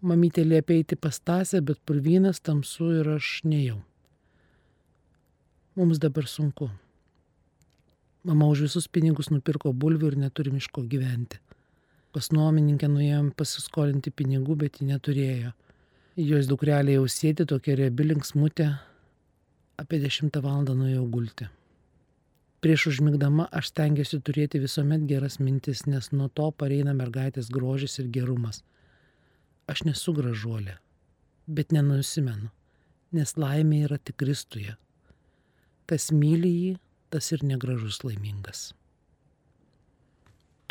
Mamytė 0.00 0.46
liepė 0.46 0.78
eiti 0.80 0.96
pas 0.96 1.20
tasę, 1.20 1.60
bet 1.60 1.82
purvynas 1.84 2.40
tamsu 2.40 2.88
ir 3.02 3.12
aš 3.18 3.42
nejau. 3.44 3.82
Mums 5.76 6.00
dabar 6.00 6.24
sunku. 6.24 6.70
Mama 8.24 8.48
už 8.48 8.64
visus 8.70 8.88
pinigus 8.88 9.28
nupirko 9.28 9.74
bulvių 9.76 10.14
ir 10.14 10.20
neturim 10.24 10.56
iš 10.56 10.72
ko 10.72 10.82
gyventi. 10.88 11.36
Pas 12.16 12.32
nuomininkę 12.32 12.88
nuėjom 12.88 13.34
pasiskolinti 13.36 14.10
pinigų, 14.10 14.56
bet 14.64 14.80
ji 14.80 14.88
neturėjo. 14.88 15.52
Jos 16.16 16.48
dukrelė 16.48 16.96
jau 16.96 17.04
sėdi 17.08 17.46
tokia 17.48 17.76
riebi 17.78 18.08
linksmutė, 18.08 18.72
apie 19.80 20.00
10 20.02 20.36
val. 20.44 20.64
nuėjau 20.68 21.06
gulti. 21.08 21.48
Prieš 22.60 22.90
užmigdama 22.90 23.46
aš 23.56 23.70
stengiuosi 23.70 24.18
turėti 24.20 24.60
visuomet 24.60 25.06
geras 25.08 25.38
mintis, 25.40 25.86
nes 25.88 26.10
nuo 26.12 26.28
to 26.28 26.50
pareina 26.52 26.92
mergaitės 26.92 27.48
grožis 27.48 27.96
ir 28.02 28.10
gerumas. 28.12 28.60
Aš 29.70 29.86
nesu 29.88 30.12
gražuolė, 30.12 30.76
bet 31.48 31.72
nenusimenu, 31.72 32.50
nes 33.16 33.32
laimė 33.40 33.86
yra 33.86 33.96
tik 33.96 34.18
Kristuje. 34.20 34.76
Kas 35.88 36.10
myli 36.12 36.52
jį, 36.52 36.76
tas 37.08 37.32
ir 37.32 37.46
negražus 37.46 38.02
laimingas. 38.04 38.74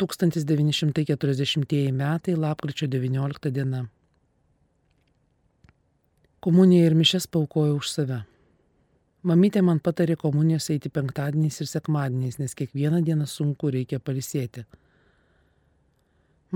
1940 0.00 1.92
metai, 1.92 2.34
lapkričio 2.34 2.86
19 2.88 3.50
diena. 3.50 3.84
Komuniją 6.40 6.86
ir 6.86 6.94
mišes 6.96 7.26
paukoju 7.26 7.82
už 7.82 7.90
save. 7.90 8.22
Mamytė 9.20 9.60
man 9.60 9.82
patarė 9.84 10.14
komunijos 10.16 10.70
eiti 10.72 10.88
penktadieniais 10.88 11.60
ir 11.60 11.68
sekmadieniais, 11.68 12.38
nes 12.40 12.54
kiekvieną 12.56 13.02
dieną 13.04 13.26
sunku 13.28 13.68
reikia 13.68 13.98
palisėti. 14.00 14.64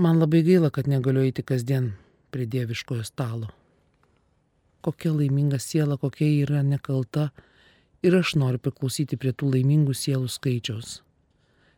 Man 0.01 0.17
labai 0.17 0.41
gaila, 0.47 0.71
kad 0.73 0.89
negaliu 0.89 1.21
eiti 1.27 1.45
kasdien 1.45 1.91
prie 2.33 2.47
dieviškojo 2.49 3.05
stalo. 3.05 3.51
Kokia 4.81 5.13
laiminga 5.13 5.61
siela, 5.61 5.99
kokia 6.01 6.31
yra 6.41 6.63
nekalta, 6.65 7.29
ir 8.01 8.17
aš 8.17 8.33
noriu 8.41 8.59
priklausyti 8.59 9.17
prie 9.21 9.31
tų 9.31 9.53
laimingų 9.53 9.93
sielų 9.93 10.27
skaičiaus. 10.33 10.99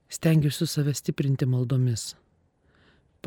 Stengiuosi 0.08 0.71
save 0.71 0.95
stiprinti 0.95 1.45
maldomis. 1.45 2.13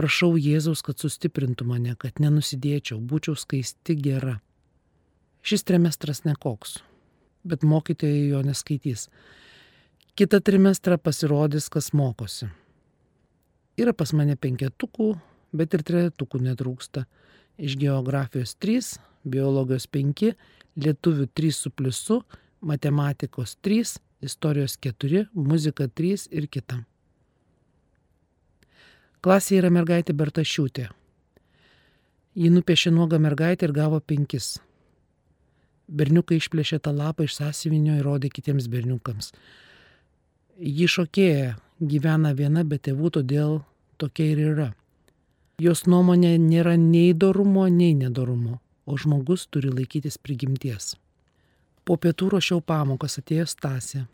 Prašau 0.00 0.32
Jėzaus, 0.40 0.80
kad 0.80 0.96
sustiprintų 0.96 1.68
mane, 1.68 1.92
kad 2.00 2.24
nenusidėčiau, 2.24 2.96
būčiau 3.04 3.36
skaisti 3.36 4.00
gera. 4.00 4.38
Šis 5.44 5.66
trimestras 5.68 6.24
nekoks, 6.24 6.78
bet 7.44 7.62
mokytojai 7.66 8.29
jo 8.31 8.42
neskaitys. 8.44 9.09
Kita 10.18 10.40
trimestrą 10.44 10.98
pasirodys, 10.98 11.68
kas 11.72 11.92
mokosi. 11.96 12.50
Yra 13.81 13.94
pas 13.96 14.12
mane 14.12 14.37
penketukų, 14.37 15.14
bet 15.57 15.74
ir 15.74 15.85
trejetukų 15.87 16.42
netrūksta. 16.44 17.07
Iš 17.61 17.76
geografijos 17.81 18.55
3, 18.61 18.98
biologijos 19.24 19.87
5, 19.88 20.35
lietuvių 20.81 21.26
3 21.37 21.53
su 21.57 21.72
pliusu, 21.72 22.20
matematikos 22.61 23.57
3, 23.64 23.96
istorijos 24.20 24.76
4, 24.76 25.26
muzika 25.35 25.88
3 25.88 26.29
ir 26.31 26.48
kita. 26.48 26.83
Klasėje 29.20 29.61
yra 29.61 29.70
mergaitė 29.72 30.16
Bertašiūtė. 30.16 30.88
Ji 32.40 32.50
nupiešė 32.55 32.92
nuogą 32.94 33.18
mergaitę 33.20 33.66
ir 33.68 33.74
gavo 33.76 34.00
penkis. 34.00 34.59
Berniukai 35.90 36.38
išplėšė 36.38 36.79
tą 36.85 36.92
lapą 36.94 37.26
iš 37.26 37.40
sąsivinio 37.40 37.96
ir 37.98 38.07
rodė 38.07 38.31
kitiems 38.31 38.68
berniukams. 38.70 39.33
Ji 40.61 40.87
šokėja, 40.92 41.57
gyvena 41.81 42.31
viena 42.37 42.62
be 42.64 42.79
tėvų, 42.79 43.11
todėl 43.16 43.59
tokia 43.98 44.29
ir 44.33 44.42
yra. 44.53 44.68
Jos 45.61 45.85
nuomonė 45.90 46.37
nėra 46.40 46.76
nei 46.81 47.12
dorumo, 47.12 47.66
nei 47.68 47.92
nedorumo, 47.96 48.61
o 48.87 48.96
žmogus 48.96 49.46
turi 49.50 49.72
laikytis 49.72 50.16
prigimties. 50.16 50.94
Po 51.85 51.96
pietų 52.00 52.31
ruošiau 52.37 52.62
pamokas, 52.62 53.18
atėjo 53.20 53.48
Stasė. 53.50 54.05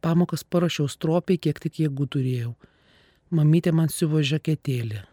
Pamokas 0.00 0.44
parašiau 0.44 0.88
stropiai, 0.88 1.38
kiek 1.38 1.60
tik 1.60 1.78
jėgų 1.84 2.08
turėjau. 2.16 2.54
Mamytė 3.34 3.72
man 3.72 3.92
siuvo 3.92 4.22
žaketėlį. 4.24 5.04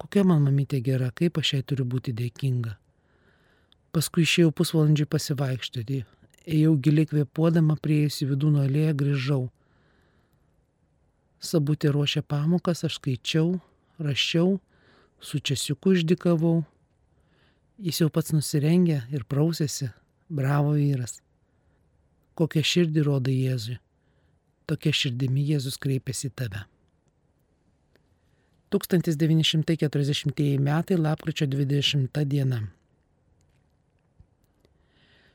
Kokia 0.00 0.24
man 0.26 0.42
mamytė 0.46 0.80
gera, 0.84 1.10
kaip 1.14 1.38
aš 1.38 1.56
jai 1.56 1.62
turiu 1.62 1.84
būti 1.86 2.14
dėkinga. 2.16 2.76
Paskui 3.92 4.24
išėjau 4.24 4.52
pusvalandžiui 4.56 5.08
pasivaikščioti. 5.12 6.02
Ėjau 6.48 6.74
giliai 6.84 7.08
kvepuodama, 7.10 7.76
prieėjusi 7.76 8.28
vidų 8.30 8.52
nuo 8.54 8.66
alėją, 8.66 8.94
grįžau. 8.98 9.42
Sabutė 11.42 11.92
ruošė 11.92 12.22
pamokas, 12.24 12.84
aš 12.88 12.98
skaičiau, 12.98 13.58
rašiau, 14.02 14.56
su 15.20 15.38
česiuku 15.38 15.96
išdikavau. 15.98 16.62
Jis 17.82 18.00
jau 18.02 18.08
pats 18.14 18.32
nusirengė 18.34 19.02
ir 19.12 19.26
prausėsi, 19.28 19.90
Bravo 20.32 20.70
vyras. 20.72 21.18
Kokią 22.38 22.62
širdį 22.64 23.02
rodo 23.04 23.32
Jėzui. 23.32 23.74
Tokia 24.64 24.94
širdimi 24.96 25.42
Jėzus 25.44 25.76
kreipiasi 25.76 26.30
į 26.30 26.36
tave. 26.40 26.62
1940 28.72 30.40
metai, 30.64 30.96
lapkričio 30.96 31.50
20 31.52 32.24
diena. 32.30 32.62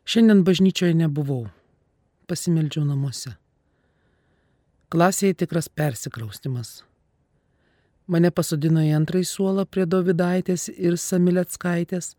Šiandien 0.08 0.46
bažnyčioje 0.48 0.96
nebuvau. 0.96 1.50
Pasimeldžiau 2.32 2.86
namuose. 2.88 3.34
Klasėje 4.88 5.42
tikras 5.44 5.68
persikraustimas. 5.68 6.82
Mane 8.08 8.32
pasodino 8.32 8.80
į 8.88 8.94
antrąjį 9.02 9.28
suolą 9.28 9.66
prie 9.68 9.84
Dovidaitės 9.84 10.70
ir 10.72 10.96
Samiletskaitės 10.96 12.14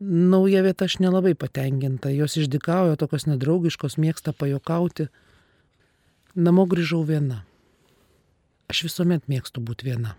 Nauja 0.00 0.60
vieta 0.60 0.84
aš 0.84 0.98
nelabai 1.00 1.32
patenkinta, 1.32 2.10
jos 2.12 2.34
išdikauja, 2.36 2.98
tokios 3.00 3.24
nedraugiškos, 3.24 3.96
mėgsta 3.96 4.34
pajokauti. 4.36 5.06
Namo 6.36 6.66
grįžau 6.68 7.00
viena. 7.08 7.46
Aš 8.68 8.82
visuomet 8.90 9.24
mėgstu 9.24 9.62
būti 9.64 9.88
viena. 9.88 10.12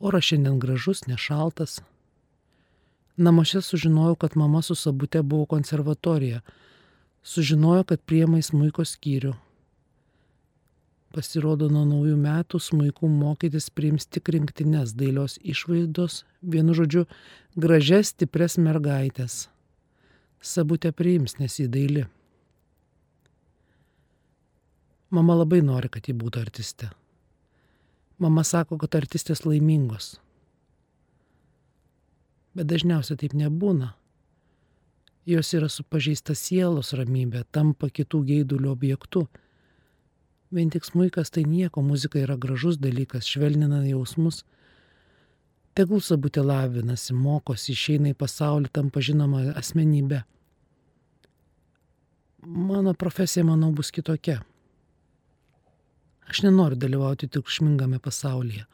Oras 0.00 0.24
šiandien 0.24 0.56
gražus, 0.62 1.04
nešaltas. 1.04 1.82
Namuose 3.16 3.60
sužinojau, 3.62 4.16
kad 4.16 4.36
mama 4.36 4.62
su 4.62 4.74
sabute 4.74 5.22
buvo 5.22 5.46
konservatorija. 5.46 6.40
Sužinojau, 7.22 7.84
kad 7.84 8.00
priemai 8.00 8.40
smūko 8.42 8.86
skyrių. 8.88 9.34
Pasirodo, 11.12 11.68
nuo 11.68 11.84
naujų 11.84 12.16
metų 12.16 12.56
smūkų 12.56 13.08
mokytis 13.12 13.68
priims 13.68 14.06
tik 14.08 14.30
rinktinės 14.32 14.94
dailios 14.96 15.36
išvaizdos, 15.44 16.22
vienu 16.40 16.72
žodžiu, 16.72 17.04
gražias, 17.52 18.14
stipres 18.14 18.56
mergaitės. 18.56 19.50
Sabutė 20.40 20.94
priims, 20.96 21.36
nes 21.38 21.58
jį 21.60 21.68
daili. 21.68 22.06
Mama 25.12 25.36
labai 25.36 25.60
nori, 25.60 25.92
kad 25.92 26.08
ji 26.08 26.16
būtų 26.16 26.40
artiste. 26.40 26.88
Mama 28.16 28.40
sako, 28.40 28.80
kad 28.80 28.96
artistės 28.96 29.44
laimingos. 29.44 30.14
Bet 32.56 32.68
dažniausiai 32.68 33.20
taip 33.20 33.36
nebūna. 33.38 33.94
Jos 35.26 35.52
yra 35.54 35.68
su 35.70 35.84
pažeista 35.86 36.34
sielos 36.34 36.92
ramybė, 36.98 37.44
tampa 37.54 37.88
kitų 37.88 38.24
geidulio 38.28 38.72
objektu 38.74 39.28
Vien 40.52 40.68
tik 40.68 40.84
smūkas 40.84 41.32
tai 41.32 41.46
nieko, 41.48 41.80
muzika 41.80 42.18
yra 42.20 42.36
gražus 42.36 42.76
dalykas, 42.76 43.24
švelnina 43.24 43.80
jausmus. 43.86 44.42
Tegul 45.72 46.02
sabutė 46.04 46.42
lavinasi, 46.44 47.14
mokosi, 47.16 47.72
išeina 47.72 48.10
į 48.12 48.16
pasaulį, 48.20 48.68
tam 48.68 48.90
pažinoma 48.92 49.46
asmenybė. 49.56 50.20
Mano 52.44 52.92
profesija, 52.98 53.46
manau, 53.48 53.70
bus 53.72 53.88
kitokia. 53.96 54.42
Aš 56.28 56.42
nenoriu 56.44 56.76
dalyvauti 56.76 57.30
triukšmingame 57.32 58.02
pasaulyje. 58.02 58.66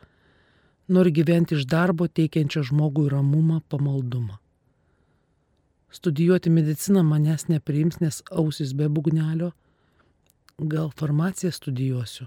Noriu 0.89 1.13
gyventi 1.13 1.55
iš 1.55 1.67
darbo 1.69 2.07
teikiančio 2.09 2.63
žmogui 2.65 3.11
ramumą, 3.13 3.61
pamaldumą. 3.69 4.39
Studijuoti 5.93 6.51
mediciną 6.51 7.03
manęs 7.05 7.49
nepriims, 7.49 8.01
nes 8.01 8.23
ausis 8.31 8.73
be 8.73 8.89
bugnelio 8.89 9.53
gal 10.59 10.91
farmaciją 10.97 11.53
studijuosiu. 11.55 12.27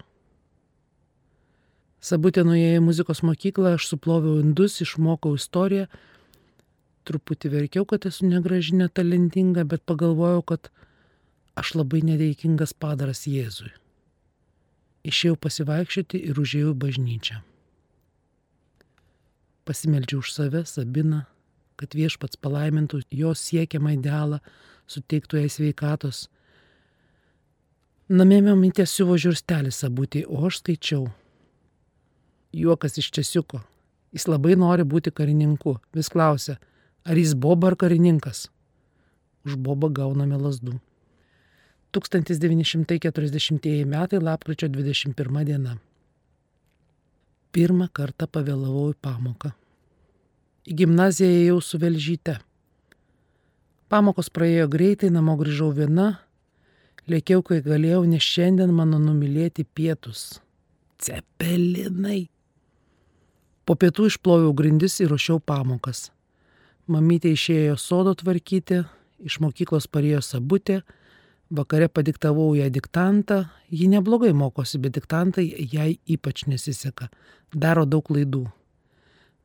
Sabutė 2.02 2.46
nuėjo 2.48 2.78
į 2.80 2.86
muzikos 2.86 3.22
mokyklą, 3.26 3.76
aš 3.78 3.92
suploviau 3.92 4.40
indus, 4.42 4.80
išmokau 4.82 5.36
istoriją, 5.38 5.90
truputį 7.06 7.52
verkiau, 7.54 7.86
kad 7.86 8.08
esu 8.10 8.30
negraži, 8.30 8.78
netalentinga, 8.80 9.68
bet 9.70 9.86
pagalvojau, 9.86 10.42
kad 10.54 10.72
aš 11.60 11.76
labai 11.82 12.02
nedėkingas 12.08 12.74
padaras 12.74 13.28
Jėzui. 13.30 13.74
Išėjau 15.06 15.38
pasivaikščioti 15.46 16.22
ir 16.30 16.42
užėjau 16.42 16.74
bažnyčią. 16.78 17.42
Pasimeldžiau 19.66 20.24
už 20.24 20.34
save, 20.34 20.66
Sabiną, 20.66 21.24
kad 21.78 21.94
viešpats 21.98 22.40
palaimintų 22.42 23.04
jos 23.14 23.42
siekiamą 23.46 23.96
idealą, 23.98 24.42
suteiktų 24.90 25.44
jai 25.44 25.50
sveikatos 25.50 26.28
Namie 28.12 28.42
mamytė 28.44 28.84
siuvo 28.92 29.14
žiurstelį 29.16 29.70
sabutį, 29.72 30.26
o 30.28 30.42
aš 30.50 30.58
skaičiau. 30.60 31.06
Juokas 32.52 32.98
iš 33.00 33.08
čiasiuko. 33.16 33.62
Jis 34.12 34.26
labai 34.28 34.58
nori 34.60 34.84
būti 34.84 35.14
karininku. 35.16 35.78
Vis 35.96 36.10
klausia, 36.12 36.58
ar 37.08 37.16
jis 37.16 37.32
boba 37.46 37.70
ar 37.70 37.78
karininkas. 37.80 38.50
Už 39.48 39.56
bobą 39.56 39.88
gauname 39.96 40.36
lasdų. 40.42 40.76
1940 41.96 43.88
metai, 43.88 44.20
lapkričio 44.20 44.68
21 44.68 45.48
diena. 45.48 45.78
Pirmą 47.52 47.90
kartą 47.92 48.28
pavėlavau 48.32 48.92
į 48.94 48.98
pamoką. 49.04 49.52
Į 50.68 50.78
gimnaziją 50.84 51.30
ėjau 51.42 51.62
su 51.66 51.80
Velžyte. 51.82 52.38
Pamokos 53.92 54.30
praėjo 54.32 54.70
greitai, 54.72 55.10
namo 55.12 55.36
grįžau 55.40 55.72
viena, 55.76 56.14
Lėkiau, 57.10 57.42
kai 57.42 57.64
galėjau, 57.66 58.04
nes 58.06 58.22
šiandien 58.22 58.70
mano 58.72 59.00
numylėti 59.02 59.66
pietus. 59.66 60.40
Cepelinai. 61.02 62.30
Po 63.66 63.74
pietų 63.76 64.06
išploviau 64.12 64.54
grindis 64.54 65.00
ir 65.02 65.10
ruošiau 65.10 65.42
pamokas. 65.42 66.12
Mamytė 66.92 67.34
išėjo 67.34 67.78
sodo 67.82 68.14
tvarkyti, 68.18 68.84
iš 69.26 69.40
mokyklos 69.42 69.90
parėjo 69.90 70.22
sabutė, 70.26 70.82
vakare 71.52 71.88
padiktavau 71.88 72.56
ją 72.56 72.70
diktantą, 72.70 73.46
ji 73.72 73.88
neblogai 73.92 74.34
mokosi, 74.34 74.80
bet 74.80 74.96
diktantai 74.96 75.46
jai 75.74 75.98
ypač 76.08 76.46
nesiseka, 76.48 77.10
daro 77.54 77.86
daug 77.86 78.06
klaidų. 78.08 78.46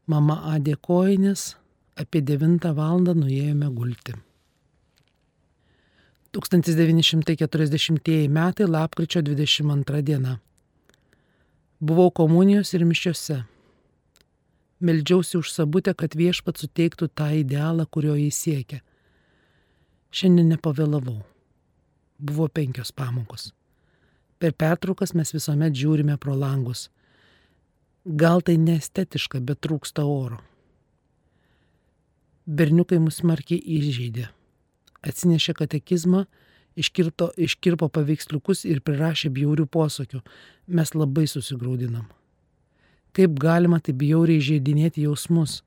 Mama 0.06 0.38
adė 0.54 0.76
kojinis, 0.78 1.56
apie 1.98 2.22
9 2.22 2.72
val. 2.76 3.02
nuėjome 3.02 3.70
gulti. 3.74 4.14
1940 6.32 8.28
metai, 8.28 8.66
lapkričio 8.66 9.22
22 9.22 10.02
diena. 10.02 10.38
Buvau 11.80 12.10
komunijos 12.10 12.74
ir 12.74 12.84
mišiuose. 12.84 13.44
Meldžiausi 14.80 15.38
už 15.38 15.52
sabutę, 15.52 15.94
kad 15.94 16.14
viešpat 16.14 16.60
suteiktų 16.60 17.08
tą 17.08 17.30
idealą, 17.40 17.86
kurio 17.86 18.14
jis 18.14 18.36
siekia. 18.36 18.82
Šiandien 20.12 20.52
nepavėlavau. 20.52 21.35
Buvo 22.18 22.48
penkios 22.48 22.92
pamokos. 22.92 23.50
Per 24.38 24.52
pertraukas 24.52 25.14
mes 25.16 25.32
visuomet 25.32 25.74
žiūrime 25.76 26.16
pro 26.20 26.36
langus. 26.36 26.88
Gal 28.06 28.42
tai 28.44 28.56
neestetiška, 28.60 29.40
bet 29.40 29.60
trūksta 29.64 30.04
oro. 30.06 30.38
Berniukai 32.46 33.00
mus 33.02 33.18
smarkiai 33.20 33.58
įžeidė 33.58 34.28
atsinešė 35.06 35.54
katekizmą, 35.56 36.24
iškirto, 36.78 37.30
iškirpo 37.36 37.88
paveiksliukus 37.92 38.64
ir 38.68 38.82
prirašė 38.84 39.30
bjaurių 39.36 39.66
posakių. 39.70 40.22
Mes 40.66 40.94
labai 40.94 41.26
susigaudinam. 41.30 42.08
Kaip 43.16 43.38
galima 43.40 43.80
taip 43.80 43.98
bjauriai 44.00 44.42
žaidinėti 44.44 45.06
jausmus? 45.06 45.62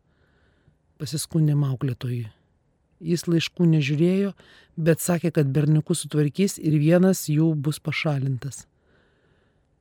Pasiskundė 0.99 1.55
auklėtojui. 1.55 2.27
Jis 2.99 3.25
laiškų 3.31 3.67
nežiūrėjo, 3.73 4.33
bet 4.75 4.99
sakė, 5.03 5.31
kad 5.35 5.51
berniukus 5.55 6.03
sutvarkys 6.03 6.57
ir 6.59 6.75
vienas 6.81 7.27
jų 7.31 7.53
bus 7.55 7.79
pašalintas. 7.79 8.65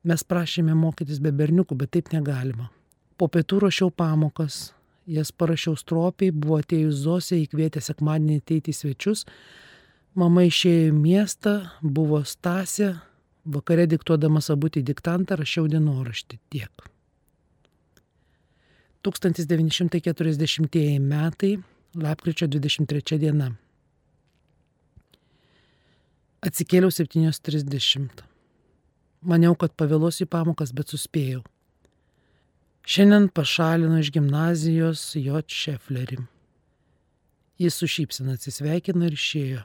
Mes 0.06 0.22
prašėme 0.22 0.76
mokytis 0.78 1.18
be 1.22 1.32
berniukų, 1.34 1.76
bet 1.78 1.96
taip 1.96 2.12
negalima. 2.14 2.68
Po 3.18 3.26
pietų 3.26 3.64
ruošiau 3.64 3.90
pamokas, 3.90 4.68
jas 5.10 5.32
parašiau 5.34 5.74
stropiai, 5.76 6.30
buvo 6.30 6.60
atėjus 6.62 7.02
Zosė, 7.02 7.40
įkvietė 7.42 7.82
sekmadienį 7.82 8.38
ateiti 8.38 8.74
svečius, 8.76 9.24
mama 10.14 10.46
išėjo 10.46 10.92
į 10.92 10.94
miestą, 10.94 11.56
buvo 11.82 12.22
Stasė, 12.22 12.92
vakare 13.48 13.88
diktuodamas 13.90 14.52
abutį 14.54 14.84
diktantą 14.86 15.38
rašiau 15.40 15.66
dienoraštį 15.70 16.38
tiek. 16.52 16.86
1940 19.02 20.98
metai, 21.00 21.52
lapkričio 22.02 22.48
23 22.48 23.18
diena. 23.18 23.52
Atsikėliau 26.44 26.92
7.30. 26.94 28.22
Maniau, 29.26 29.56
kad 29.58 29.74
pavėluosiu 29.74 30.28
į 30.28 30.30
pamokas, 30.30 30.70
bet 30.70 30.92
suspėjau. 30.94 31.42
Šiandien 32.88 33.26
pašalino 33.34 33.98
iš 33.98 34.12
gimnazijos 34.14 35.02
J. 35.18 35.42
Šeflerį. 35.50 36.22
Jis 37.58 37.74
su 37.80 37.88
šypsina 37.90 38.36
atsisveikino 38.38 39.08
ir 39.08 39.16
išėjo. 39.18 39.64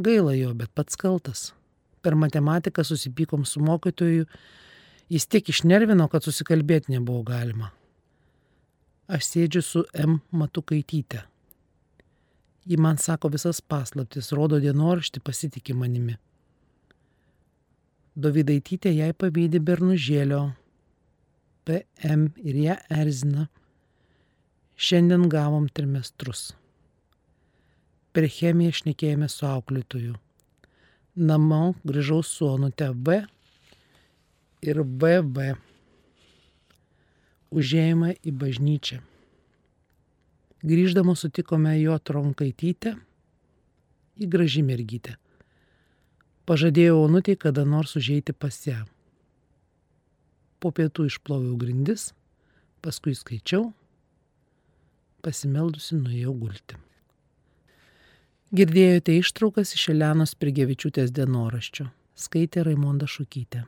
Gaila 0.00 0.32
jo, 0.38 0.54
bet 0.56 0.72
pats 0.74 0.96
kaltas. 0.96 1.50
Per 2.02 2.16
matematiką 2.16 2.82
susipykom 2.86 3.44
su 3.44 3.60
mokytoju, 3.60 4.24
jis 5.12 5.26
tiek 5.28 5.52
išnervino, 5.52 6.08
kad 6.08 6.24
susikalbėti 6.24 6.94
nebuvo 6.94 7.26
galima. 7.28 7.74
Aš 9.08 9.24
sėdžiu 9.24 9.62
su 9.64 9.82
M. 9.96 10.18
Matukaityte. 10.30 11.22
Ji 12.68 12.76
man 12.76 12.98
sako 13.00 13.30
visas 13.32 13.62
paslaptis, 13.64 14.28
rodo 14.36 14.58
dienoraštį, 14.60 15.22
pasitikė 15.24 15.72
manimi. 15.72 16.18
Dovydaitytė 18.18 18.92
jai 18.92 19.14
pavydė 19.16 19.62
bernužėlio, 19.64 20.42
PM 21.68 22.28
ir 22.40 22.58
ją 22.64 22.76
erzina. 22.92 23.46
Šiandien 24.76 25.26
gavom 25.32 25.70
trimestrus. 25.72 26.50
Per 28.12 28.28
chemiją 28.32 28.72
šnekėjome 28.78 29.28
su 29.32 29.46
auklėtoju. 29.48 30.14
Namo 31.18 31.62
grįžau 31.88 32.20
su 32.24 32.46
onute 32.48 32.88
V 32.92 33.18
ir 34.64 34.80
VV. 34.84 35.48
Užėjimą 37.54 38.12
į 38.20 38.34
bažnyčią. 38.42 39.00
Grįždama 40.68 41.14
sutikome 41.16 41.76
jo 41.78 41.96
tronkaitytę, 41.96 42.96
į 44.18 44.28
graži 44.28 44.66
mergytę. 44.66 45.16
Pažadėjau 46.48 47.04
onutį 47.06 47.38
kada 47.40 47.64
nors 47.68 47.94
užeiti 47.96 48.34
pas 48.34 48.56
ją 48.66 48.82
po 50.60 50.72
pietų 50.74 51.06
išploviau 51.08 51.56
grindis, 51.58 52.12
paskui 52.82 53.14
skaičiau, 53.16 53.70
pasimeldusi 55.24 55.98
nuėjau 55.98 56.34
gulti. 56.42 56.78
Girdėjote 58.54 59.18
ištraukas 59.20 59.74
iš 59.76 59.90
Elenos 59.92 60.34
Prigevičiūtės 60.40 61.12
dienoraščio, 61.14 61.90
skaitė 62.16 62.64
Raimonda 62.68 63.08
Šukytė. 63.10 63.66